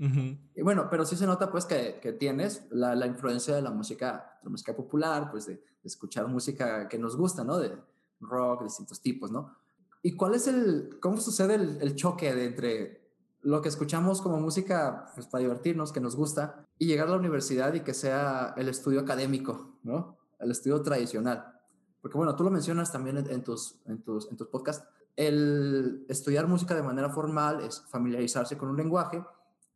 [0.00, 3.72] Y bueno, pero sí se nota pues que, que tienes la, la influencia de la
[3.72, 7.58] música, la música popular, pues de, de escuchar música que nos gusta, ¿no?
[7.58, 7.76] De
[8.20, 9.56] rock, de distintos tipos, ¿no?
[10.00, 13.07] ¿Y cuál es el, cómo sucede el, el choque de entre
[13.42, 17.16] lo que escuchamos como música pues, para divertirnos, que nos gusta, y llegar a la
[17.16, 20.16] universidad y que sea el estudio académico, ¿no?
[20.38, 21.60] El estudio tradicional.
[22.00, 24.86] Porque bueno, tú lo mencionas también en, en tus, en, tus, en tus podcasts.
[25.16, 29.24] El estudiar música de manera formal es familiarizarse con un lenguaje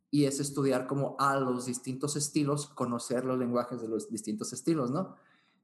[0.09, 4.91] y es estudiar como a los distintos estilos, conocer los lenguajes de los distintos estilos,
[4.91, 5.15] ¿no?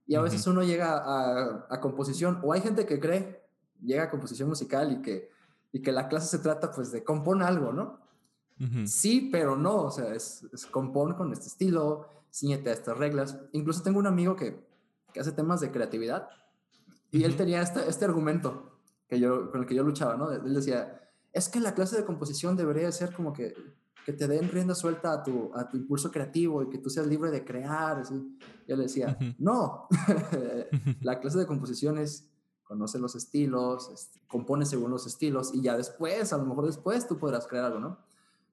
[0.08, 3.46] Y a veces uno llega a, a composición, o hay gente que cree,
[3.80, 5.30] llega a composición musical y que,
[5.72, 8.00] y que la clase se trata pues de compón algo, ¿no?
[8.86, 13.40] Sí, pero no, o sea, es, es compón con este estilo, ciñete a estas reglas.
[13.54, 14.60] Incluso tengo un amigo que,
[15.14, 16.28] que hace temas de creatividad
[17.12, 20.32] y él tenía este, este argumento que yo, con el que yo luchaba, ¿no?
[20.32, 21.02] Él decía,
[21.34, 23.56] es que la clase de composición debería ser como que,
[24.06, 27.08] que te den rienda suelta a tu, a tu impulso creativo y que tú seas
[27.08, 28.00] libre de crear.
[28.00, 28.38] Así.
[28.68, 29.88] Y él decía, no,
[31.02, 32.29] la clase de composición es
[32.70, 37.08] conoce los estilos, este, compone según los estilos y ya después, a lo mejor después
[37.08, 37.98] tú podrás crear algo, ¿no?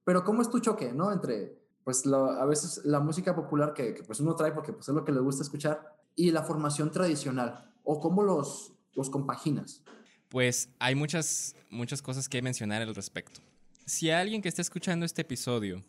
[0.03, 1.11] Pero ¿cómo es tu choque, no?
[1.13, 4.89] Entre, pues, lo- a veces la música popular que, que, pues uno trae porque pues,
[4.89, 9.83] es lo que le gusta escuchar y la formación tradicional, o cómo los, los compaginas.
[10.29, 13.39] Pues hay muchas, muchas cosas que mencionar al respecto.
[13.85, 15.83] Si a alguien que está escuchando este episodio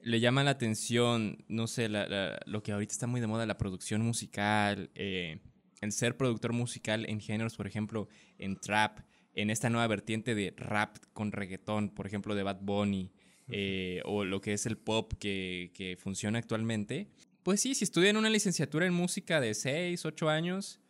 [0.00, 3.44] le llama la atención, no sé, la- la- lo que ahorita está muy de moda,
[3.44, 5.38] la producción musical, eh,
[5.84, 8.98] el ser productor musical en géneros, por ejemplo, en trap,
[9.34, 13.12] en esta nueva vertiente de rap con reggaetón, por ejemplo, de Bad Bunny,
[13.48, 17.08] eh, o lo que es el pop que, que funciona actualmente,
[17.42, 20.80] pues sí, si estudian una licenciatura en música de 6, 8 años,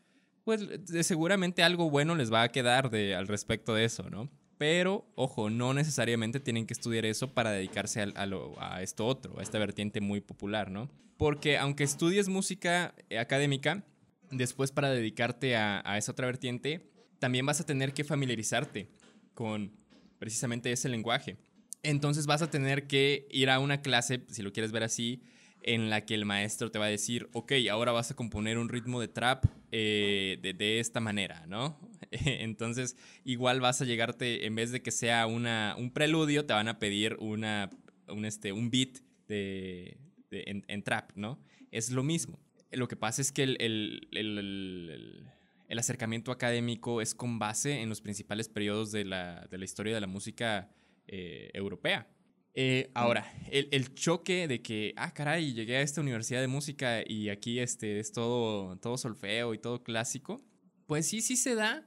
[0.44, 0.60] pues
[1.02, 4.30] seguramente algo bueno les va a quedar de, al respecto de eso, ¿no?
[4.58, 9.04] Pero, ojo, no necesariamente tienen que estudiar eso para dedicarse al- a, lo- a esto
[9.06, 10.88] otro, a esta vertiente muy popular, ¿no?
[11.16, 13.84] Porque aunque estudies música eh, académica,
[14.30, 18.88] después para dedicarte a, esa otra vertiente, también vas a tener que familiarizarte
[19.34, 19.72] con
[20.18, 21.36] precisamente ese lenguaje.
[21.82, 25.22] Entonces vas a tener que ir a una clase, si lo quieres ver así,
[25.62, 28.68] en la que el maestro te va a decir, ok, ahora vas a componer un
[28.68, 31.80] ritmo de trap eh, de, esta manera, ¿no?
[32.10, 36.68] Entonces, igual vas a llegarte, en vez de que sea una, un preludio, te van
[36.68, 37.70] a pedir una,
[38.08, 39.96] un, este, un beat de,
[40.30, 41.40] en, trap, ¿no?
[41.70, 42.38] Es lo mismo.
[42.76, 45.26] Lo que pasa es que el, el, el,
[45.68, 49.94] el, acercamiento académico es con base en los principales periodos de la, de la historia
[49.94, 50.70] de la música
[51.06, 52.08] eh, europea.
[52.56, 57.02] Eh, ahora, el, el, choque de que, ah, caray, llegué a esta universidad de música
[57.04, 60.40] y aquí este, es todo, todo solfeo y todo clásico,
[60.86, 61.84] pues sí, sí se da.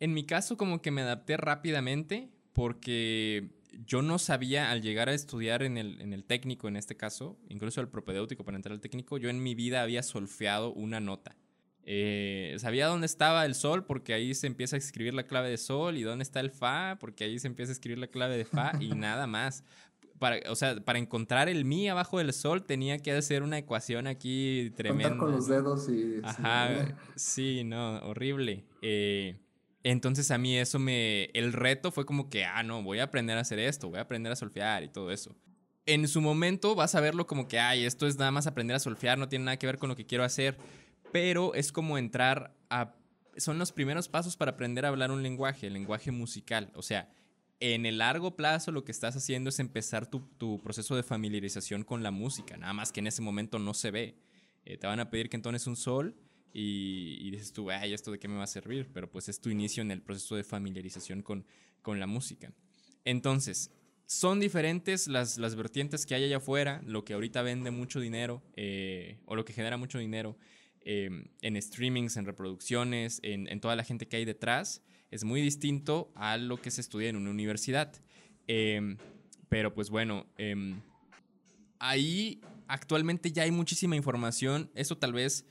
[0.00, 3.50] En mi caso, como que me adapté rápidamente porque
[3.86, 7.38] yo no sabía al llegar a estudiar en el, en el técnico, en este caso,
[7.48, 11.36] incluso el propedéutico para entrar al técnico, yo en mi vida había solfeado una nota.
[11.90, 15.56] Eh, sabía dónde estaba el sol porque ahí se empieza a escribir la clave de
[15.56, 18.44] sol y dónde está el fa porque ahí se empieza a escribir la clave de
[18.44, 19.64] fa y nada más
[20.18, 24.06] para, o sea, para encontrar el mi abajo del sol tenía que hacer una ecuación
[24.06, 25.10] aquí tremenda.
[25.10, 26.20] Contar con los dedos y...
[26.22, 28.64] Ajá, sí, no, horrible.
[28.82, 29.38] Eh,
[29.90, 31.24] entonces a mí eso me...
[31.34, 34.02] El reto fue como que, ah, no, voy a aprender a hacer esto, voy a
[34.02, 35.34] aprender a solfear y todo eso.
[35.86, 38.80] En su momento vas a verlo como que, ay, esto es nada más aprender a
[38.80, 40.58] solfear, no tiene nada que ver con lo que quiero hacer,
[41.12, 42.94] pero es como entrar a...
[43.36, 46.70] Son los primeros pasos para aprender a hablar un lenguaje, el lenguaje musical.
[46.74, 47.08] O sea,
[47.60, 51.84] en el largo plazo lo que estás haciendo es empezar tu, tu, proceso de familiarización
[51.84, 54.18] con la música, nada más que en ese momento no se ve.
[54.64, 56.14] Eh, te van a pedir que entones un sol
[56.52, 58.88] y, dices tú, ay, ¿esto de qué me va a servir?
[58.92, 61.44] Pero pues es tu inicio en el proceso de familiarización con,
[61.82, 62.52] con la música.
[63.04, 63.70] Entonces,
[64.06, 68.42] son diferentes las, las vertientes que hay allá afuera, lo que ahorita vende mucho dinero
[68.56, 70.36] eh, o lo que genera mucho dinero
[70.80, 71.10] eh,
[71.42, 76.12] en streamings, en reproducciones, en, en toda la gente que hay detrás es muy distinto
[76.14, 77.92] a lo que se estudia en una universidad.
[78.46, 78.96] Eh,
[79.48, 80.74] pero pues bueno, eh,
[81.78, 84.70] ahí actualmente ya hay muchísima información.
[84.74, 85.46] Eso tal vez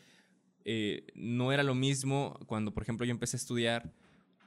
[0.69, 3.93] eh, no era lo mismo cuando, por ejemplo, yo empecé a estudiar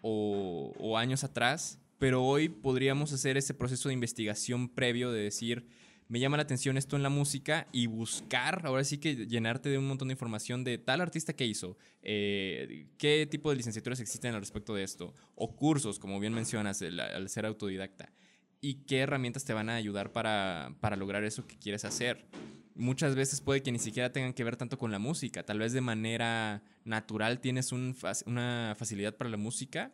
[0.03, 5.66] o, años atrás, pero hoy podríamos hacer ese proceso de investigación previo de decir,
[6.09, 9.79] me llama la atención esto en la música y buscar, ahora sí que llenarte de
[9.79, 14.35] un montón de información de tal artista que hizo, eh, qué tipo de licenciaturas existen
[14.35, 18.12] al respecto de esto, o cursos, como bien mencionas, el, al ser autodidacta,
[18.61, 22.27] y qué herramientas te van a ayudar para, para lograr eso que quieres hacer.
[22.75, 25.73] Muchas veces puede que ni siquiera tengan que ver tanto con la música, tal vez
[25.73, 27.97] de manera natural tienes un,
[28.27, 29.93] una facilidad para la música.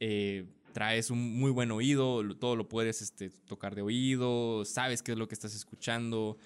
[0.00, 5.12] Eh, traes un muy buen oído, todo lo puedes este, tocar de oído, sabes qué
[5.12, 6.38] es lo que estás escuchando,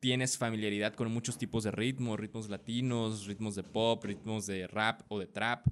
[0.00, 5.02] tienes familiaridad con muchos tipos de ritmos, ritmos latinos, ritmos de pop, ritmos de rap
[5.08, 5.66] o de trap,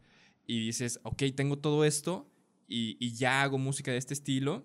[0.47, 2.31] y dices, ok, tengo todo esto
[2.69, 4.65] y ya hago música de este estilo.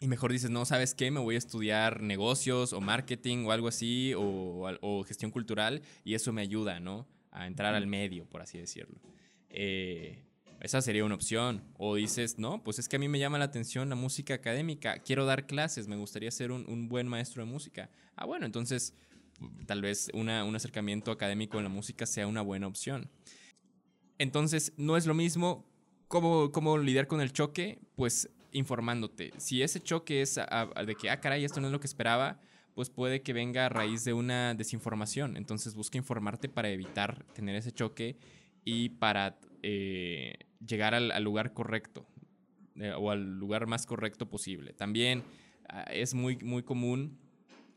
[0.00, 1.10] Y mejor dices, no, ¿sabes qué?
[1.10, 6.14] Me voy a estudiar negocios o marketing o algo así, o, o gestión cultural, y
[6.14, 7.08] eso me ayuda, ¿no?
[7.32, 9.00] A entrar al medio, por así decirlo.
[9.50, 10.24] Eh,
[10.60, 11.62] esa sería una opción.
[11.78, 14.98] O dices, no, pues es que a mí me llama la atención la música académica.
[15.00, 17.90] Quiero dar clases, me gustaría ser un, un buen maestro de música.
[18.14, 18.94] Ah, bueno, entonces
[19.66, 23.10] tal vez una, un acercamiento académico en la música sea una buena opción.
[24.18, 25.64] Entonces, no es lo mismo.
[26.08, 27.78] ¿Cómo, cómo lidiar con el choque?
[27.94, 29.32] Pues informándote.
[29.36, 32.40] Si ese choque es de que, ah, caray, esto no es lo que esperaba,
[32.74, 35.36] pues puede que venga a raíz de una desinformación.
[35.36, 38.16] Entonces busca informarte para evitar tener ese choque
[38.64, 40.34] y para eh,
[40.64, 42.06] llegar al, lugar correcto
[42.76, 44.72] eh, o al lugar más correcto posible.
[44.74, 45.24] También
[45.72, 47.18] uh, es muy, muy común.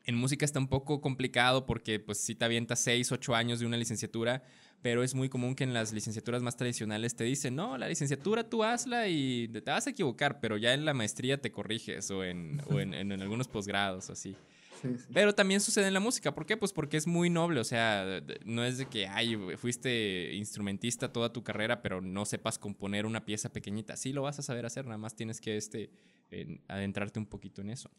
[0.05, 3.65] En música está un poco complicado porque pues si te avientas 6, 8 años de
[3.65, 4.43] una licenciatura,
[4.81, 8.49] pero es muy común que en las licenciaturas más tradicionales te dicen, no, la licenciatura
[8.49, 12.23] tú hazla y te vas a equivocar, pero ya en la maestría te corriges o
[12.23, 14.35] en, o en, en, en algunos posgrados así.
[14.81, 15.05] Sí, sí.
[15.13, 16.33] Pero también sucede en la música.
[16.33, 16.57] ¿Por qué?
[16.57, 17.59] Pues porque es muy noble.
[17.59, 22.57] O sea, no es de que, ay, fuiste instrumentista toda tu carrera, pero no sepas
[22.57, 23.95] componer una pieza pequeñita.
[23.95, 25.91] Sí lo vas a saber hacer, nada más tienes que este,
[26.31, 27.91] eh, adentrarte un poquito en eso.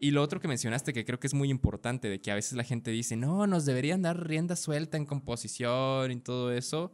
[0.00, 2.52] Y lo otro que mencionaste, que creo que es muy importante, de que a veces
[2.52, 6.92] la gente dice, no, nos deberían dar rienda suelta en composición y todo eso,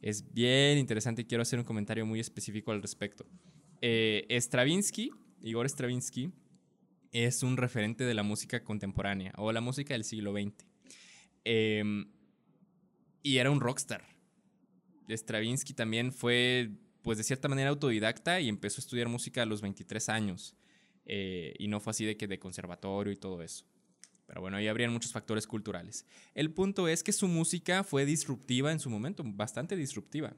[0.00, 3.26] es bien interesante y quiero hacer un comentario muy específico al respecto.
[3.82, 5.10] Eh, Stravinsky,
[5.42, 6.32] Igor Stravinsky,
[7.12, 10.66] es un referente de la música contemporánea o la música del siglo XX.
[11.44, 12.04] Eh,
[13.22, 14.04] y era un rockstar.
[15.08, 16.70] Stravinsky también fue,
[17.02, 20.56] pues de cierta manera, autodidacta y empezó a estudiar música a los 23 años.
[21.06, 23.64] Eh, y no fue así de que de conservatorio y todo eso.
[24.26, 26.04] Pero bueno, ahí habrían muchos factores culturales.
[26.34, 30.34] El punto es que su música fue disruptiva en su momento, bastante disruptiva.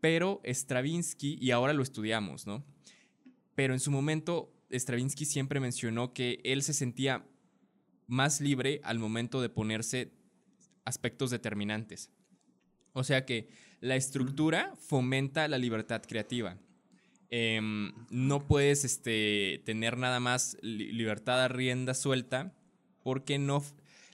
[0.00, 2.64] Pero Stravinsky, y ahora lo estudiamos, ¿no?
[3.54, 7.26] Pero en su momento, Stravinsky siempre mencionó que él se sentía
[8.06, 10.12] más libre al momento de ponerse
[10.84, 12.10] aspectos determinantes.
[12.92, 13.48] O sea que
[13.80, 16.58] la estructura fomenta la libertad creativa.
[17.30, 22.52] Em, no puedes este, tener nada más libertad a rienda suelta
[23.04, 23.62] porque no,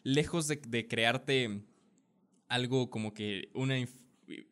[0.02, 1.62] lejos de, crearte
[2.48, 3.76] algo como que una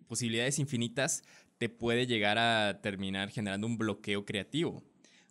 [0.07, 1.23] posibilidades infinitas,
[1.59, 4.83] te puede llegar a terminar generando un bloqueo creativo.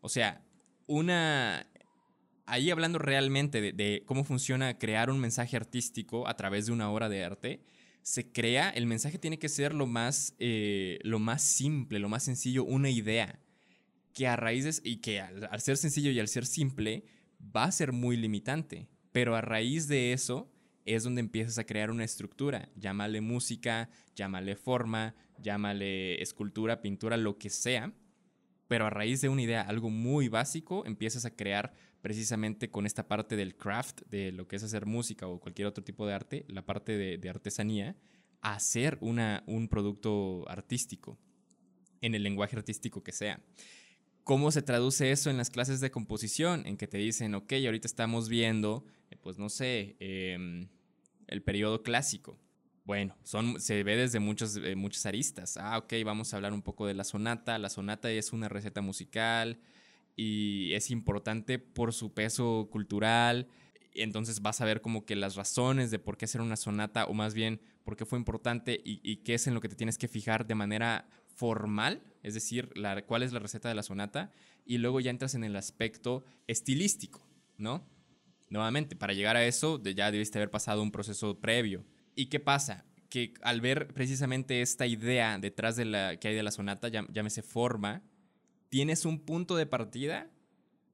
[0.01, 0.41] O sea,
[0.87, 1.67] una...
[2.45, 7.07] Ahí hablando realmente de cómo funciona crear un mensaje artístico a través de una obra
[7.07, 7.63] de arte,
[8.03, 12.23] se crea, el mensaje tiene que ser lo más, eh, lo más simple, lo más
[12.23, 13.39] sencillo, una idea,
[14.13, 17.05] que a raíces, y que al, ser sencillo y al ser simple,
[17.55, 20.51] va a ser muy limitante, pero a raíz de eso
[20.85, 27.37] es donde empiezas a crear una estructura, llámale música, llámale forma, llámale escultura, pintura, lo
[27.37, 27.93] que sea,
[28.67, 31.73] pero a raíz de una idea, algo muy básico, empiezas a crear
[32.03, 35.85] precisamente con esta parte del craft, de lo que es hacer música o cualquier otro
[35.85, 37.95] tipo de arte, la parte de, artesanía,
[38.41, 41.17] hacer una, un producto artístico,
[42.01, 43.41] en el lenguaje artístico que sea.
[44.25, 46.67] ¿Cómo se traduce eso en las clases de composición?
[46.67, 50.67] En que te dicen, ok, ahorita estamos viendo, eh, pues no sé, em,
[51.27, 52.37] el periodo clásico.
[52.83, 55.55] Bueno, son, se ve desde muchos, eh, muchas aristas.
[55.55, 57.57] Ah, ok, vamos a hablar un poco de la sonata.
[57.59, 59.57] La sonata es una receta musical
[60.15, 63.47] y es importante por su peso cultural.
[63.93, 67.13] Entonces vas a ver como que las razones de por qué hacer una sonata o
[67.13, 70.07] más bien por qué fue importante y, qué es en lo que te tienes que
[70.07, 72.71] fijar de manera formal, es decir,
[73.07, 74.31] cuál es la receta de la sonata
[74.65, 77.85] y luego ya entras en el aspecto estilístico, ¿no?
[78.49, 81.83] Nuevamente, para llegar a eso ya debiste haber pasado un proceso previo.
[82.15, 82.85] ¿Y qué pasa?
[83.09, 87.41] Que al ver precisamente esta idea detrás de la que hay de la sonata, llámese
[87.41, 88.03] forma,
[88.73, 90.31] tienes un punto de partida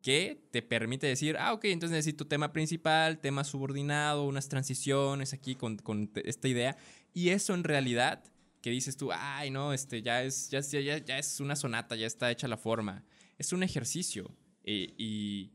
[0.02, 5.56] que te permite decir, ah, ok, entonces necesito tema principal, tema subordinado, unas transiciones aquí
[5.56, 6.76] con, esta idea.
[7.14, 8.22] Y eso en realidad,
[8.62, 12.06] que dices tú, ay, no, este ya es, ya, ya, ya es una sonata, ya
[12.06, 13.06] está hecha la forma.
[13.38, 14.30] Es un ejercicio.
[14.66, 15.54] Eh, y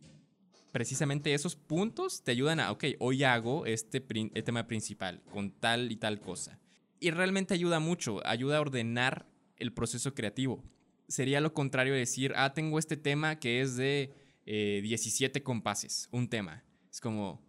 [0.72, 5.96] precisamente esos puntos te ayudan a, ok, hoy hago este tema principal con tal y
[5.96, 6.58] tal cosa.
[7.00, 9.26] Y realmente ayuda mucho, ayuda a ordenar
[9.58, 10.64] el proceso creativo
[11.08, 14.14] sería lo contrario de decir, ah, tengo este tema que es de
[14.46, 16.64] 17 eh, compases, un tema.
[16.90, 17.42] Es como,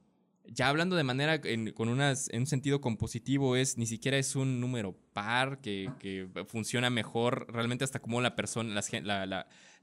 [0.45, 1.41] ya hablando de manera,
[1.73, 6.27] con unas, en un sentido compositivo, es ni siquiera es un número par que, que
[6.47, 8.91] funciona mejor realmente hasta como la persona, las,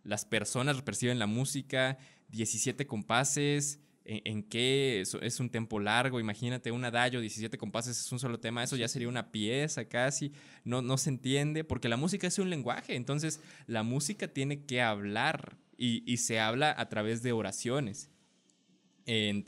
[0.05, 1.99] las personas perciben la música,
[2.29, 3.81] 17 compases
[4.25, 6.21] en, qué es, un tempo largo.
[6.21, 10.33] Imagínate un adagio, 17 compases es un solo tema, eso ya sería una pieza casi.
[10.65, 14.83] No, no se entiende, porque la música es un lenguaje, entonces la música tiene que
[14.83, 18.11] hablar y, se habla a través de oraciones.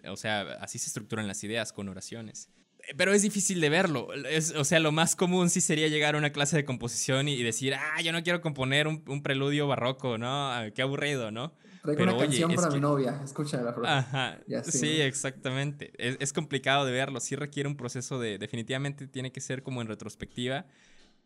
[0.08, 2.48] o sea, así se estructuran las ideas con oraciones.
[2.96, 4.08] Pero es difícil de verlo.
[4.56, 7.74] o sea, lo más común sí sería llegar a una clase de composición y, decir,
[7.74, 10.52] ah, yo no quiero componer un, un preludio barroco, ¿no?
[10.52, 11.54] Ah, qué aburrido, ¿no?
[11.84, 13.76] Traigo una canción para mi novia, escúchala.
[13.84, 15.92] Ajá, sí, exactamente.
[15.98, 19.88] Es, complicado de verlo, sí requiere un proceso de, definitivamente tiene que ser como en
[19.88, 20.64] retrospectiva,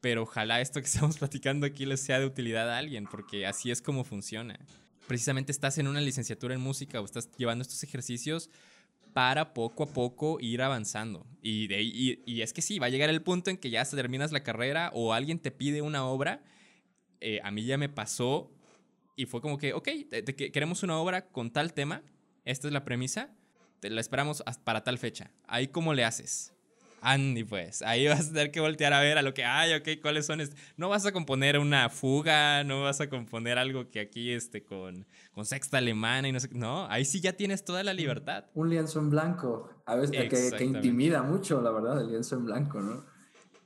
[0.01, 3.71] pero ojalá esto que estamos platicando aquí les sea de utilidad a alguien, porque así
[3.71, 4.59] es como funciona.
[5.07, 8.51] Precisamente estás en una licenciatura en música o estás llevando estos ejercicios
[9.13, 11.25] para poco a poco ir avanzando.
[11.41, 14.33] Y, de, y, es que sí, va a llegar el punto en que ya terminas
[14.33, 16.43] la carrera o alguien te pide una obra.
[17.21, 18.51] Eh, a mí ya me pasó
[19.19, 19.89] y fue como que, ok,
[20.53, 22.03] queremos una obra con tal tema,
[22.45, 23.35] esta es la premisa,
[23.81, 25.33] te la esperamos para tal fecha.
[25.49, 26.55] Ahí cómo le haces.
[27.01, 30.01] Andy, pues, ahí vas a tener que voltear a ver a lo que hay, ok,
[30.01, 30.41] cuáles son.
[30.77, 35.05] No vas a componer una fuga, no vas a componer algo que aquí, este, con,
[35.33, 38.45] con sexta alemana y no sé, no, ahí sí ya tienes toda la libertad.
[38.55, 42.45] Un lienzo en blanco, a veces que, que, intimida mucho, la verdad, el lienzo en
[42.45, 43.05] blanco, ¿no?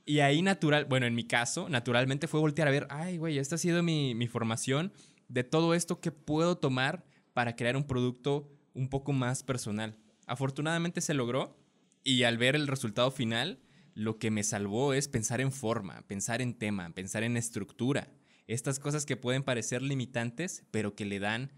[0.05, 3.55] Y ahí natural, bueno, en mi caso, naturalmente fue voltear a ver, ay, güey, esta
[3.55, 4.91] ha sido mi, mi formación
[5.33, 7.03] de todo esto que puedo tomar
[7.33, 9.97] para crear un producto un poco más personal.
[10.27, 11.57] Afortunadamente se logró
[12.03, 13.59] y al ver el resultado final,
[13.95, 18.11] lo que me salvó es pensar en forma, pensar en tema, pensar en estructura.
[18.45, 21.51] Estas cosas que pueden parecer limitantes, pero que le dan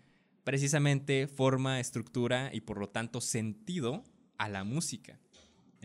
[0.45, 4.05] precisamente forma, estructura y por lo tanto sentido
[4.37, 5.19] a la música.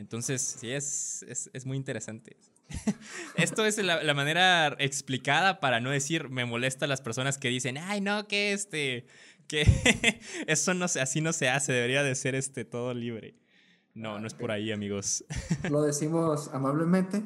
[0.01, 2.37] Entonces, sí, es, es muy interesante.
[3.37, 7.79] Esto es la, manera explicada para no decir me molesta a las personas que dicen,
[7.79, 9.07] ay, no, que este,
[9.47, 9.65] que
[10.47, 13.37] eso no se, así no se hace, debería de ser este todo libre.
[13.95, 15.25] No, no es por ahí, amigos.
[15.71, 17.25] Lo decimos amablemente,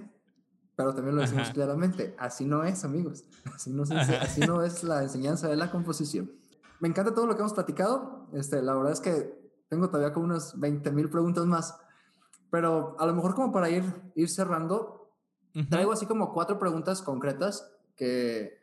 [0.76, 2.16] pero también lo decimos claramente.
[2.18, 3.24] Así no es, amigos.
[3.54, 6.32] Así no, así no es la enseñanza de la composición.
[6.80, 8.26] Me encanta todo lo que hemos platicado.
[8.32, 11.76] Este, la verdad es que tengo todavía como unas 20 mil preguntas más,
[12.54, 13.82] pero a lo mejor como para ir,
[14.14, 15.10] ir cerrando,
[15.70, 18.60] traigo así como cuatro preguntas concretas que,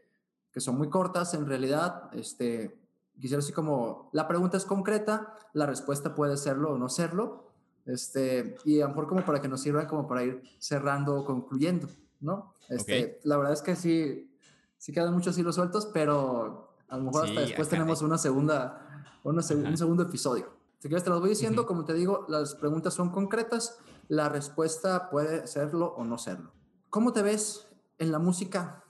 [0.49, 2.03] que son muy cortas en realidad.
[2.13, 2.79] Este,
[3.19, 7.51] quisiera así como, la pregunta es concreta, la respuesta puede serlo o no serlo.
[7.85, 11.25] Este, y a lo mejor como para que nos sirvan como para ir cerrando o
[11.25, 11.89] concluyendo,
[12.21, 12.55] ¿no?
[12.69, 14.33] Este, La verdad es que sí,
[14.77, 19.43] sí quedan muchos hilos sueltos, pero a lo mejor hasta después tenemos una segunda, un
[19.43, 20.61] segundo episodio.
[20.82, 23.77] Si quieres te los voy diciendo, como te digo, las preguntas son concretas,
[24.07, 26.55] la respuesta puede serlo o no serlo.
[26.89, 27.67] ¿Cómo te ves
[27.99, 28.84] en la música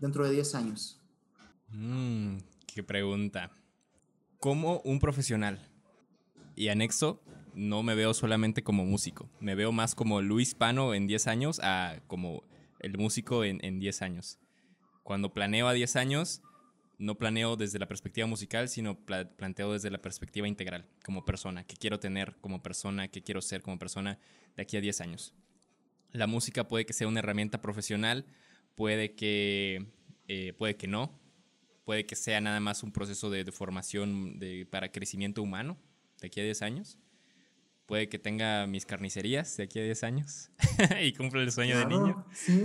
[0.00, 1.02] dentro de 10 años?
[1.68, 3.52] Mmm, qué pregunta.
[4.40, 5.70] Como un profesional.
[6.56, 7.20] Y anexo,
[7.52, 9.28] no me veo solamente como músico.
[9.38, 12.42] Me veo más como Luis Pano en 10 años a como
[12.80, 14.38] el músico en, en 10 años.
[15.02, 16.40] Cuando planeo a 10 años,
[16.98, 21.76] no planeo desde la perspectiva musical, sino planteo desde la perspectiva integral, como persona, que
[21.76, 24.18] quiero tener como persona, que quiero ser como persona
[24.56, 25.34] de aquí a 10 años.
[26.12, 28.26] La música puede que sea una herramienta profesional,
[28.74, 29.86] puede que,
[30.28, 31.20] eh, puede que no,
[31.84, 35.76] puede que sea nada más un proceso de, formación de, para crecimiento humano
[36.20, 36.98] de aquí a 10 años.
[37.86, 40.50] Puede que tenga mis carnicerías de aquí a 10 años
[41.02, 42.24] y cumpla el sueño de niño.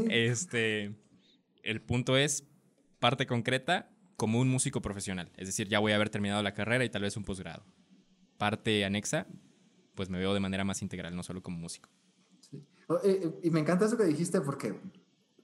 [0.10, 0.96] Este,
[1.64, 2.48] el punto es,
[3.00, 3.90] parte concreta,
[4.20, 5.32] como un músico profesional.
[5.38, 7.64] Es decir, ya voy a haber terminado la carrera y tal vez un posgrado.
[8.38, 9.26] Parte anexa,
[9.96, 11.90] pues me veo de manera más integral, no solo como músico.
[13.42, 14.80] Y me encanta eso que dijiste porque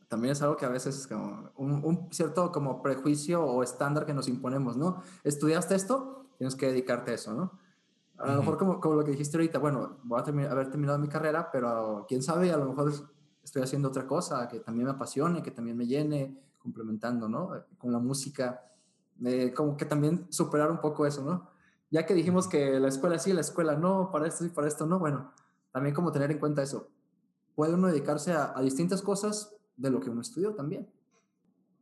[0.07, 4.13] también es algo que a veces es como un, cierto como prejuicio o estándar que
[4.13, 5.01] nos imponemos, ¿no?
[5.23, 7.59] Estudiaste esto, tienes que dedicarte a eso, ¿no?
[8.17, 10.97] A lo mejor como, como, lo que dijiste ahorita, bueno, voy a terminar, haber terminado
[10.99, 12.93] mi carrera, pero quién sabe, a lo mejor
[13.43, 17.51] estoy haciendo otra cosa que también me apasione, que también me llene, complementando, ¿no?
[17.78, 18.59] Con la música,
[19.55, 21.51] como que también superar un poco eso, ¿no?
[21.91, 24.88] Ya que dijimos que la escuela sí, la escuela no, para esto y para esto
[24.88, 25.32] no, bueno,
[25.72, 26.89] también como tener en cuenta eso.
[27.53, 30.89] Puede uno dedicarse a, a distintas cosas de lo que uno estudió también.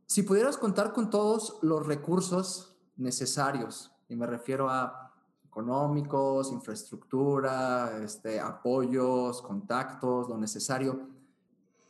[0.06, 5.14] Si pudieras contar con todos los recursos necesarios, y me refiero a
[5.46, 11.08] económicos, infraestructura, este, apoyos, contactos, lo necesario,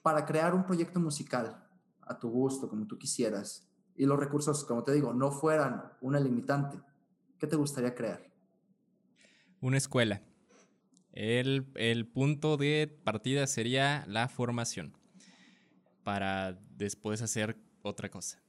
[0.04, 1.63] para crear un proyecto musical
[2.08, 6.20] a tu gusto, como tú quisieras, y los recursos, como te digo, no fueran una
[6.20, 6.80] limitante,
[7.40, 8.32] ¿qué te gustaría crear?
[9.62, 10.22] Una escuela.
[11.12, 14.98] El, el punto de partida sería la formación
[16.04, 18.42] para después hacer otra cosa.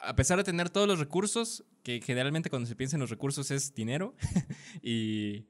[0.00, 3.50] A pesar de tener todos los recursos, que generalmente cuando se piensa en los recursos
[3.50, 4.14] es dinero
[4.82, 5.46] y,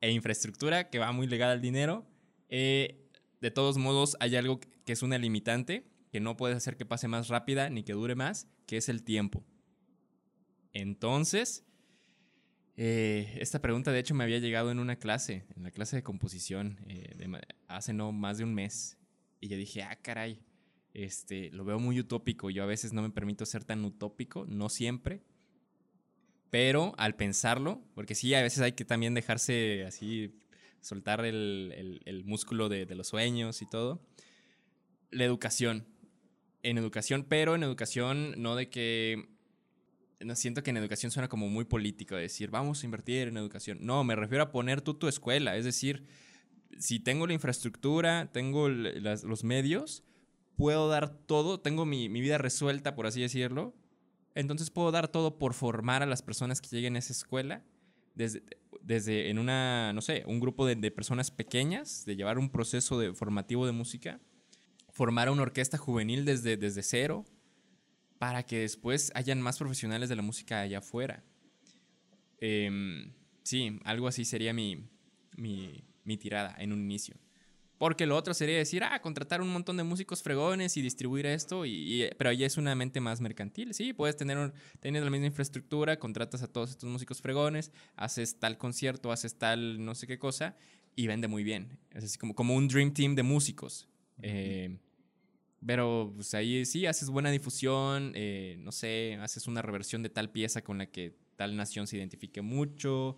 [0.00, 2.06] e infraestructura que va muy ligada al dinero,
[2.48, 3.08] eh,
[3.40, 7.08] de todos modos hay algo que es una limitante, que no puedes hacer que pase
[7.08, 9.44] más rápida ni que dure más, que es el tiempo.
[10.72, 11.66] Entonces,
[12.76, 16.04] eh, esta pregunta de hecho me había llegado en una clase, en la clase de
[16.04, 17.16] composición, eh,
[17.66, 18.96] hace no más de un mes.
[19.40, 20.40] Y yo dije, ah, caray,
[20.92, 22.48] este, lo veo muy utópico.
[22.48, 25.20] Yo a veces no me permito ser tan utópico, no siempre.
[26.50, 30.38] Pero al pensarlo, porque sí, a veces hay que también dejarse así,
[30.80, 34.00] soltar el, músculo de, los sueños y todo.
[35.10, 35.92] La educación.
[36.64, 39.28] En educación, pero en educación no de que...
[40.20, 43.78] No siento que en educación suena como muy político, decir, vamos a invertir en educación.
[43.82, 45.56] No, me refiero a poner tú tu escuela.
[45.56, 46.06] Es decir,
[46.78, 50.02] si tengo la infraestructura, tengo los medios,
[50.56, 53.74] puedo dar todo, tengo mi, vida resuelta, por así decirlo.
[54.34, 57.62] Entonces puedo dar todo por formar a las personas que lleguen a esa escuela,
[58.14, 58.42] desde,
[58.80, 63.12] desde en una, no sé, un grupo de, personas pequeñas, de llevar un proceso de,
[63.14, 64.20] formativo de música,
[64.94, 67.26] formar una orquesta juvenil desde, desde cero,
[68.18, 71.22] para que después hayan más profesionales de la música allá afuera.
[72.38, 74.88] Em, sí, algo así sería mi,
[75.36, 77.16] mi tirada en un inicio.
[77.76, 81.66] Porque lo otro sería decir, ah, contratar un montón de músicos fregones y distribuir esto,
[81.66, 83.74] y, pero ahí es una mente más mercantil.
[83.74, 88.58] Sí, puedes tener, un, la misma infraestructura, contratas a todos estos músicos fregones, haces tal
[88.58, 90.56] concierto, haces tal no sé qué cosa,
[90.94, 91.78] y vende muy bien.
[91.90, 93.88] Es así como, como un dream team de músicos.
[94.22, 94.78] Eh,
[95.64, 100.30] pero pues ahí sí, haces buena difusión, eh, no sé, haces una reversión de tal
[100.30, 103.16] pieza con la que tal nación se identifique mucho,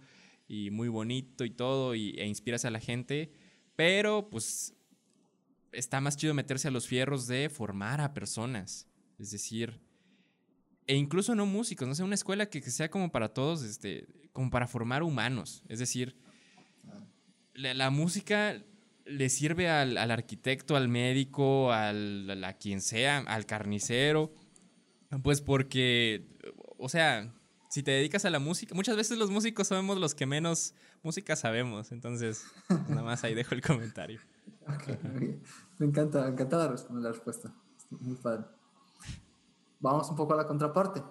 [0.48, 3.32] y muy bonito y todo, y, e inspiras a la gente
[3.76, 4.74] pero pues
[5.70, 8.88] está más chido meterse a los fierros de formar a personas.
[9.18, 9.78] Es decir,
[10.86, 14.50] e incluso no músicos, no sé, una escuela que, sea como para todos, este, como
[14.50, 15.62] para formar humanos.
[15.68, 16.16] Es decir,
[17.54, 18.62] la, la música
[19.06, 24.32] le sirve al, al arquitecto, al médico, al, a quien sea, al carnicero,
[25.22, 26.26] pues porque,
[26.78, 27.32] o sea,
[27.70, 31.36] si te dedicas a la música, muchas veces los músicos somos los que menos música
[31.36, 34.20] sabemos, entonces pues nada más ahí dejo el comentario.
[34.68, 35.22] Ok, ok.
[35.78, 37.54] Me encanta, me encanta la, la respuesta.
[37.90, 38.46] Muy padre.
[39.78, 41.04] Vamos un poco a la contraparte.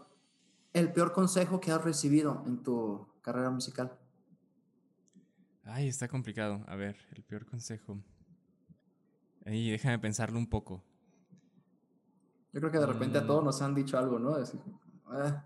[0.73, 3.97] El peor consejo que has recibido en tu carrera musical.
[5.65, 6.63] Ay, está complicado.
[6.67, 7.99] A ver, el peor consejo.
[9.45, 10.83] Ahí, déjame pensarlo un poco.
[12.53, 13.27] Yo creo que de repente a Mm.
[13.27, 14.37] todos nos han dicho algo, ¿no?
[14.37, 14.59] Decir,
[15.07, 15.45] ah,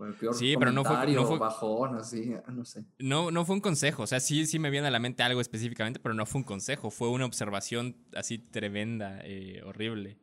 [0.00, 2.84] el peor Sí, pero no fue- no fue- bajón, así, no sé.
[2.98, 5.40] No, no fue un consejo, o sea, sí, sí me viene a la mente algo
[5.40, 10.18] específicamente, pero no fue un consejo, fue una observación así tremenda, eh, horrible.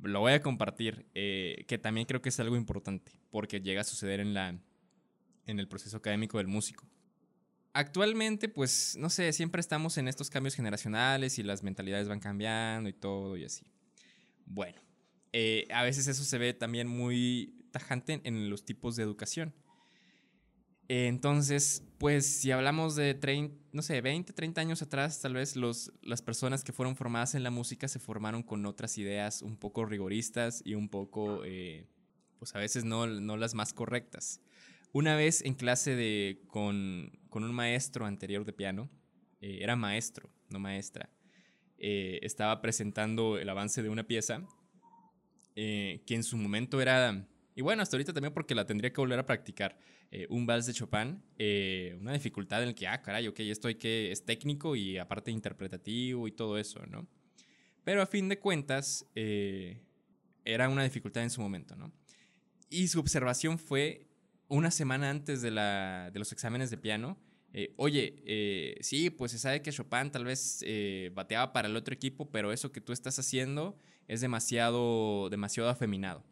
[0.00, 3.84] Lo voy a compartir, eh, que también creo que es algo importante, porque llega a
[3.84, 4.58] suceder en, la,
[5.46, 6.86] en el proceso académico del músico.
[7.74, 12.88] Actualmente, pues, no sé, siempre estamos en estos cambios generacionales y las mentalidades van cambiando
[12.88, 13.64] y todo y así.
[14.44, 14.80] Bueno,
[15.32, 19.54] eh, a veces eso se ve también muy tajante en los tipos de educación.
[20.88, 25.90] Entonces, pues si hablamos de 30, no sé, 20, 30 años atrás, tal vez los,
[26.02, 29.86] las personas que fueron formadas en la música se formaron con otras ideas un poco
[29.86, 31.86] rigoristas y un poco, eh,
[32.38, 34.42] pues a veces no, no las más correctas.
[34.92, 38.90] Una vez en clase de, con, con un maestro anterior de piano,
[39.40, 41.08] eh, era maestro, no maestra,
[41.78, 44.46] eh, estaba presentando el avance de una pieza
[45.56, 49.00] eh, que en su momento era, y bueno, hasta ahorita también porque la tendría que
[49.00, 49.78] volver a practicar,
[50.14, 53.68] eh, un vals de Chopin, eh, una dificultad en el que, ah, caray, ok, esto
[53.68, 57.08] hay que, es técnico y aparte interpretativo y todo eso, ¿no?
[57.82, 59.80] Pero a fin de cuentas, eh,
[60.44, 61.90] era una dificultad en su momento, ¿no?
[62.68, 64.11] Y su observación fue
[64.52, 67.18] una semana antes de, la, de los exámenes de piano.
[67.54, 71.76] eh, Oye, eh, sí, pues se sabe que Chopin tal vez eh, bateaba para el
[71.76, 73.78] otro equipo, pero eso que tú estás haciendo
[74.08, 76.22] es demasiado, demasiado afeminado.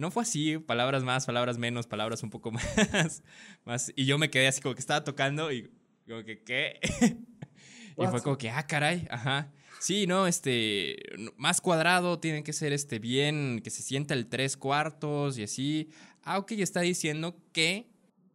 [0.00, 2.50] No fue así, palabras más, palabras menos, palabras un poco
[2.92, 3.22] más,
[3.66, 3.92] más.
[3.94, 5.70] Y yo me quedé así como que estaba tocando y
[6.08, 6.80] como que, ¿qué?
[7.98, 9.52] y fue como que, ah, caray, ajá.
[9.80, 10.96] Sí, no, este,
[11.36, 15.90] más cuadrado, tiene que ser este bien, que se sienta el tres cuartos y así.
[16.26, 17.88] Ah, ok, está diciendo que,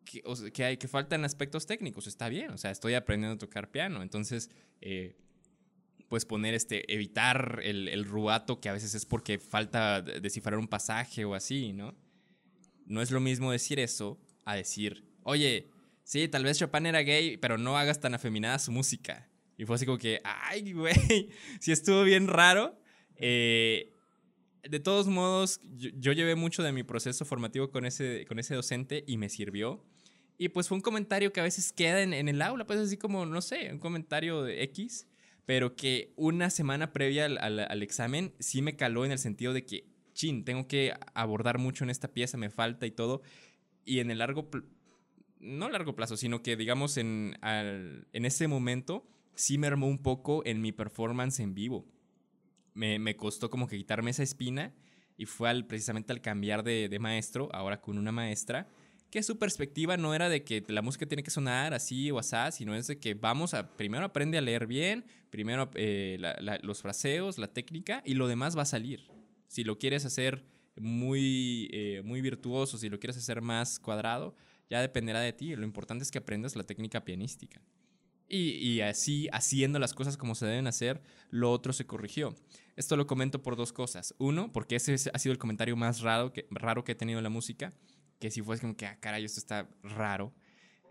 [0.05, 3.35] que, o sea, que hay, que faltan aspectos técnicos, está bien, o sea, estoy aprendiendo
[3.35, 5.17] a tocar piano, entonces, eh,
[6.07, 10.57] pues poner este, evitar el, el rubato que a veces es porque falta de- descifrar
[10.57, 11.93] un pasaje o así, ¿no?
[12.85, 15.67] No es lo mismo decir eso a decir, oye,
[16.03, 19.29] sí, tal vez Chopin era gay, pero no hagas tan afeminada su música.
[19.57, 20.95] Y fue así como que, ay, güey,
[21.59, 22.77] sí estuvo bien raro.
[23.15, 23.90] Eh,
[24.63, 29.03] de todos modos, yo, llevé mucho de mi proceso formativo con ese, con ese docente
[29.07, 29.83] y me sirvió.
[30.37, 33.25] Y pues fue un comentario que a veces queda en, el aula, pues así como,
[33.25, 35.07] no sé, un comentario de X,
[35.45, 39.85] pero que una semana previa al, examen sí me caló en el sentido de que,
[40.13, 43.21] chin, tengo que abordar mucho en esta pieza, me falta y todo.
[43.85, 44.49] Y en el largo,
[45.39, 50.01] no largo plazo, sino que digamos en, al- en ese momento sí me armó un
[50.01, 51.85] poco en mi performance en vivo.
[52.73, 54.73] Me, me costó como que quitarme esa espina
[55.17, 58.67] y fue al, precisamente al cambiar de, de maestro, ahora con una maestra,
[59.11, 62.35] que su perspectiva no era de que la música tiene que sonar así o así,
[62.51, 66.17] sino es de que vamos a, primero aprende a leer bien, primero eh,
[66.63, 69.05] los fraseos, la técnica y lo demás va a salir.
[69.47, 70.45] Si lo quieres hacer
[70.79, 74.33] muy, eh, muy virtuoso, si lo quieres hacer más cuadrado,
[74.69, 75.55] ya dependerá de ti.
[75.57, 77.61] Lo importante es que aprendas la técnica pianística.
[78.33, 81.01] Y, así, haciendo las cosas como se deben hacer,
[81.31, 82.33] lo otro se corrigió.
[82.77, 84.15] Esto lo comento por dos cosas.
[84.19, 87.19] Uno, porque ese es- ha sido el comentario más raro que, raro que he tenido
[87.19, 87.73] en la música,
[88.19, 90.33] que si fue como que, ah, caray, esto está raro.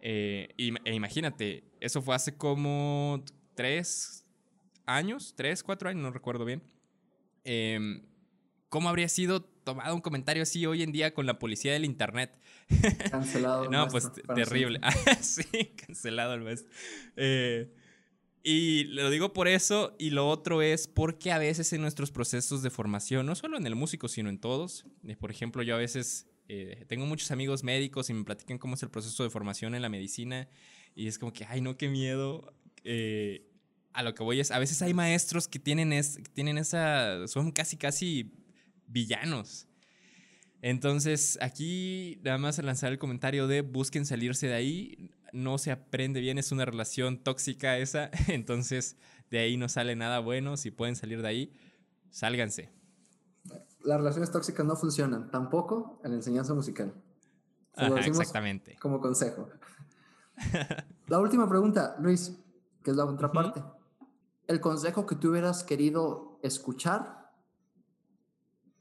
[0.02, 3.24] Eh, e imagínate, eso fue hace como
[3.54, 4.26] tres
[4.84, 6.62] años, tres, cuatro años, no recuerdo bien.
[7.44, 8.02] Em,
[8.68, 12.38] ¿Cómo habría sido tomado un comentario así hoy en día con la policía del internet?
[13.10, 13.64] Cancelado.
[13.70, 14.80] No, maestro, pues te- para terrible.
[15.20, 15.44] sí,
[15.86, 16.70] cancelado el maestro.
[17.16, 17.72] Eh,
[18.42, 22.62] y lo digo por eso, y lo otro es porque a veces en nuestros procesos
[22.62, 25.78] de formación, no solo en el músico, sino en todos, eh, por ejemplo, yo a
[25.78, 29.74] veces eh, tengo muchos amigos médicos y me platican cómo es el proceso de formación
[29.74, 30.48] en la medicina,
[30.94, 32.54] y es como que, ay, no, qué miedo.
[32.82, 33.46] Eh,
[33.92, 37.26] a lo que voy es, a veces hay maestros que tienen, es, que tienen esa,
[37.28, 38.32] son casi, casi
[38.90, 39.66] villanos.
[40.62, 45.10] Entonces, aquí nada más lanzar el comentario de busquen salirse de ahí.
[45.32, 48.10] No se aprende bien, es una relación tóxica esa.
[48.28, 48.96] Entonces,
[49.30, 50.56] de ahí no sale nada bueno.
[50.56, 51.52] Si pueden salir de ahí,
[52.10, 52.70] sálganse.
[53.82, 56.92] las relaciones tóxicas no funcionan, tampoco en la enseñanza musical.
[57.74, 58.76] Ajá, exactamente.
[58.80, 59.48] Como consejo.
[61.06, 62.36] la última pregunta, Luis,
[62.82, 63.62] que es la otra parte.
[64.46, 67.19] El consejo que tú hubieras querido escuchar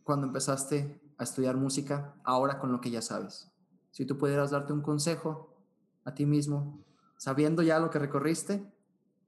[0.09, 3.51] cuando empezaste a estudiar música, ahora con lo que ya sabes.
[3.91, 5.55] Si tú pudieras darte un consejo
[6.03, 6.83] a ti mismo,
[7.15, 8.65] sabiendo ya lo que recorriste,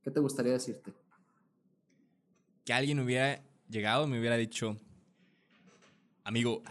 [0.01, 0.91] ¿qué te gustaría decirte?
[2.65, 4.75] Que alguien hubiera llegado y me hubiera dicho,
[6.23, 6.63] amigo,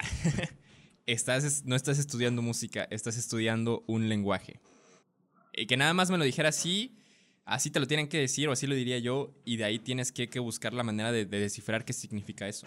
[1.06, 4.60] estás, no estás estudiando música, estás estudiando un lenguaje.
[5.52, 6.98] Y que nada más me lo dijera así,
[7.44, 10.10] así te lo tienen que decir o así lo diría yo, y de ahí tienes
[10.10, 12.66] que, buscar la manera de, de descifrar qué significa eso.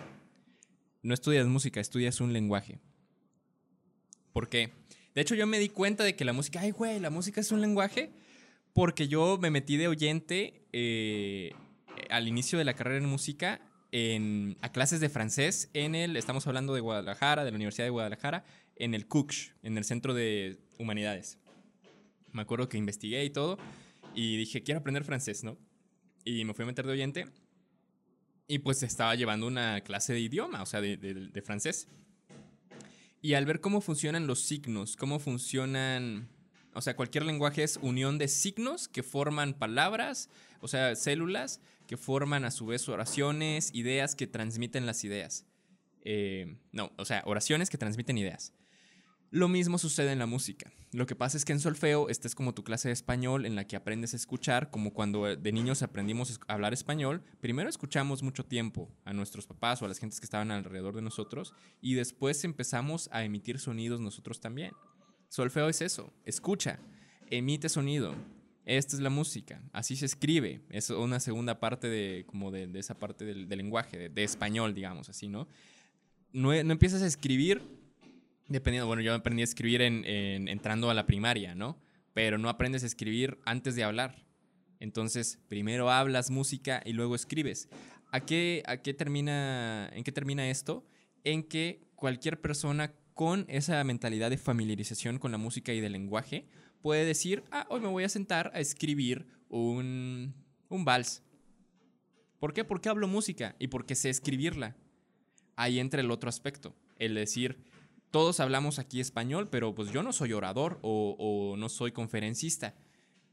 [1.04, 2.80] No estudias música, estudias un lenguaje.
[4.32, 4.72] ¿Por qué?
[5.14, 7.51] De hecho, yo me di cuenta de que la música, ay, güey, la música es
[7.51, 8.12] un lenguaje,
[8.74, 11.54] porque yo me metí de oyente eh,
[12.10, 16.47] al inicio de la carrera en música en, a clases de francés en el, estamos
[16.47, 18.43] hablando de Guadalajara, de la Universidad de Guadalajara,
[18.76, 21.38] en el CUCH, en el Centro de Humanidades.
[22.32, 23.60] Me acuerdo que investigué y todo,
[24.16, 25.58] y dije, quiero aprender francés, ¿no?
[26.26, 27.28] Y me fui a meter de oyente,
[28.48, 31.88] y pues estaba llevando una clase de idioma, o sea, de, de, francés.
[33.22, 36.28] Y al ver cómo funcionan los signos, cómo funcionan,
[36.74, 40.30] o sea, cualquier lenguaje es unión de signos que forman palabras,
[40.60, 45.46] o sea, células que forman a su vez oraciones, ideas que transmiten las ideas.
[46.02, 48.54] Eh, no, o sea, oraciones que transmiten ideas.
[49.34, 50.72] Lo mismo sucede en la música.
[50.92, 53.56] Lo que pasa es que en solfeo, esta es como tu clase de español en
[53.56, 57.24] la que aprendes a escuchar, como cuando de niños aprendimos a hablar español.
[57.42, 61.02] Primero escuchamos mucho tiempo a nuestros papás o a las gentes que estaban alrededor de
[61.02, 64.74] nosotros y después empezamos a emitir sonidos nosotros también.
[65.30, 66.78] Solfeo es eso, escucha,
[67.32, 68.14] emite sonido.
[68.66, 70.62] Esta es la música, así se escribe.
[70.70, 75.28] Es una segunda parte de, como de, esa parte del, lenguaje, de, español, digamos así.
[75.28, 75.48] ¿no?
[76.34, 77.82] No empiezas a escribir
[78.54, 81.82] dependiendo, bueno, yo aprendí a escribir en, en, entrando a la primaria, ¿no?
[82.14, 84.26] Pero no aprendes a escribir antes de hablar.
[84.80, 87.70] Entonces, primero hablas música y luego escribes.
[88.12, 90.86] ¿A qué, a qué termina, ¿En qué termina esto?
[91.24, 96.47] En que cualquier persona con esa mentalidad de familiarización con la música y del lenguaje
[96.82, 100.34] puede decir, ah, hoy me voy a sentar a escribir un,
[100.70, 101.24] un vals.
[102.39, 102.64] ¿Por qué?
[102.66, 104.76] Porque hablo música y porque sé escribirla.
[105.56, 107.64] Ahí entra el otro aspecto, el decir,
[108.14, 112.76] todos hablamos aquí español, pero pues yo no soy orador o, o, no soy conferencista.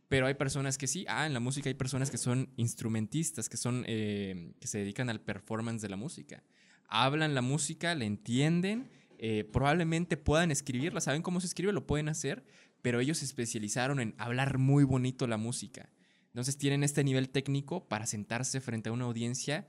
[0.08, 1.04] Pero hay personas que sí.
[1.06, 5.10] Ah, en la música hay personas que son instrumentistas, que son eh, que se dedican
[5.10, 6.42] al performance de la música.
[6.88, 12.08] Hablan la música, la entienden, eh, probablemente puedan escribirla, saben cómo se escribe, lo pueden
[12.08, 12.42] hacer,
[12.80, 15.90] pero ellos se especializaron en hablar muy bonito la música.
[16.28, 19.68] Entonces tienen este nivel técnico para sentarse frente a una audiencia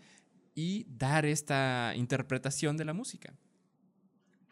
[0.55, 3.35] y dar esta interpretación de la música.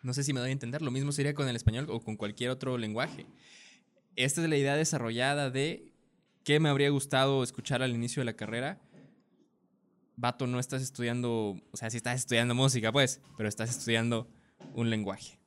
[0.02, 0.82] No sé si me doy a entender.
[0.82, 3.26] Lo mismo sería con el español o con cualquier otro lenguaje.
[4.16, 5.92] Esta es la idea desarrollada de
[6.44, 8.82] qué me habría gustado escuchar al inicio de la carrera.
[10.16, 14.28] Vato, no estás estudiando, o sea, sí estás estudiando música, pues, pero estás estudiando
[14.74, 15.39] un lenguaje.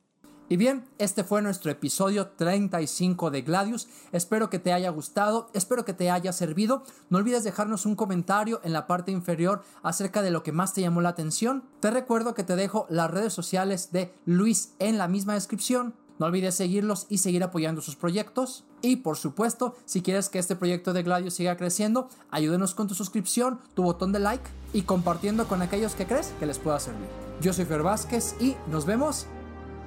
[0.53, 3.87] Y bien, este fue nuestro episodio 35 de Gladius.
[4.11, 6.83] Espero que te haya gustado, espero que te haya servido.
[7.09, 10.81] No olvides dejarnos un comentario en la parte inferior acerca de lo que más te
[10.81, 11.63] llamó la atención.
[11.79, 15.95] Te recuerdo que te dejo las redes sociales de Luis en la misma descripción.
[16.19, 18.63] No olvides seguirlos y seguir apoyando sus proyectos.
[18.83, 22.93] Y por supuesto, si quieres que este proyecto de Gladius siga creciendo, ayúdenos con tu
[22.93, 27.07] suscripción, tu botón de like y compartiendo con aquellos que crees que les pueda servir.
[27.41, 29.25] Yo soy Fer Vázquez y nos vemos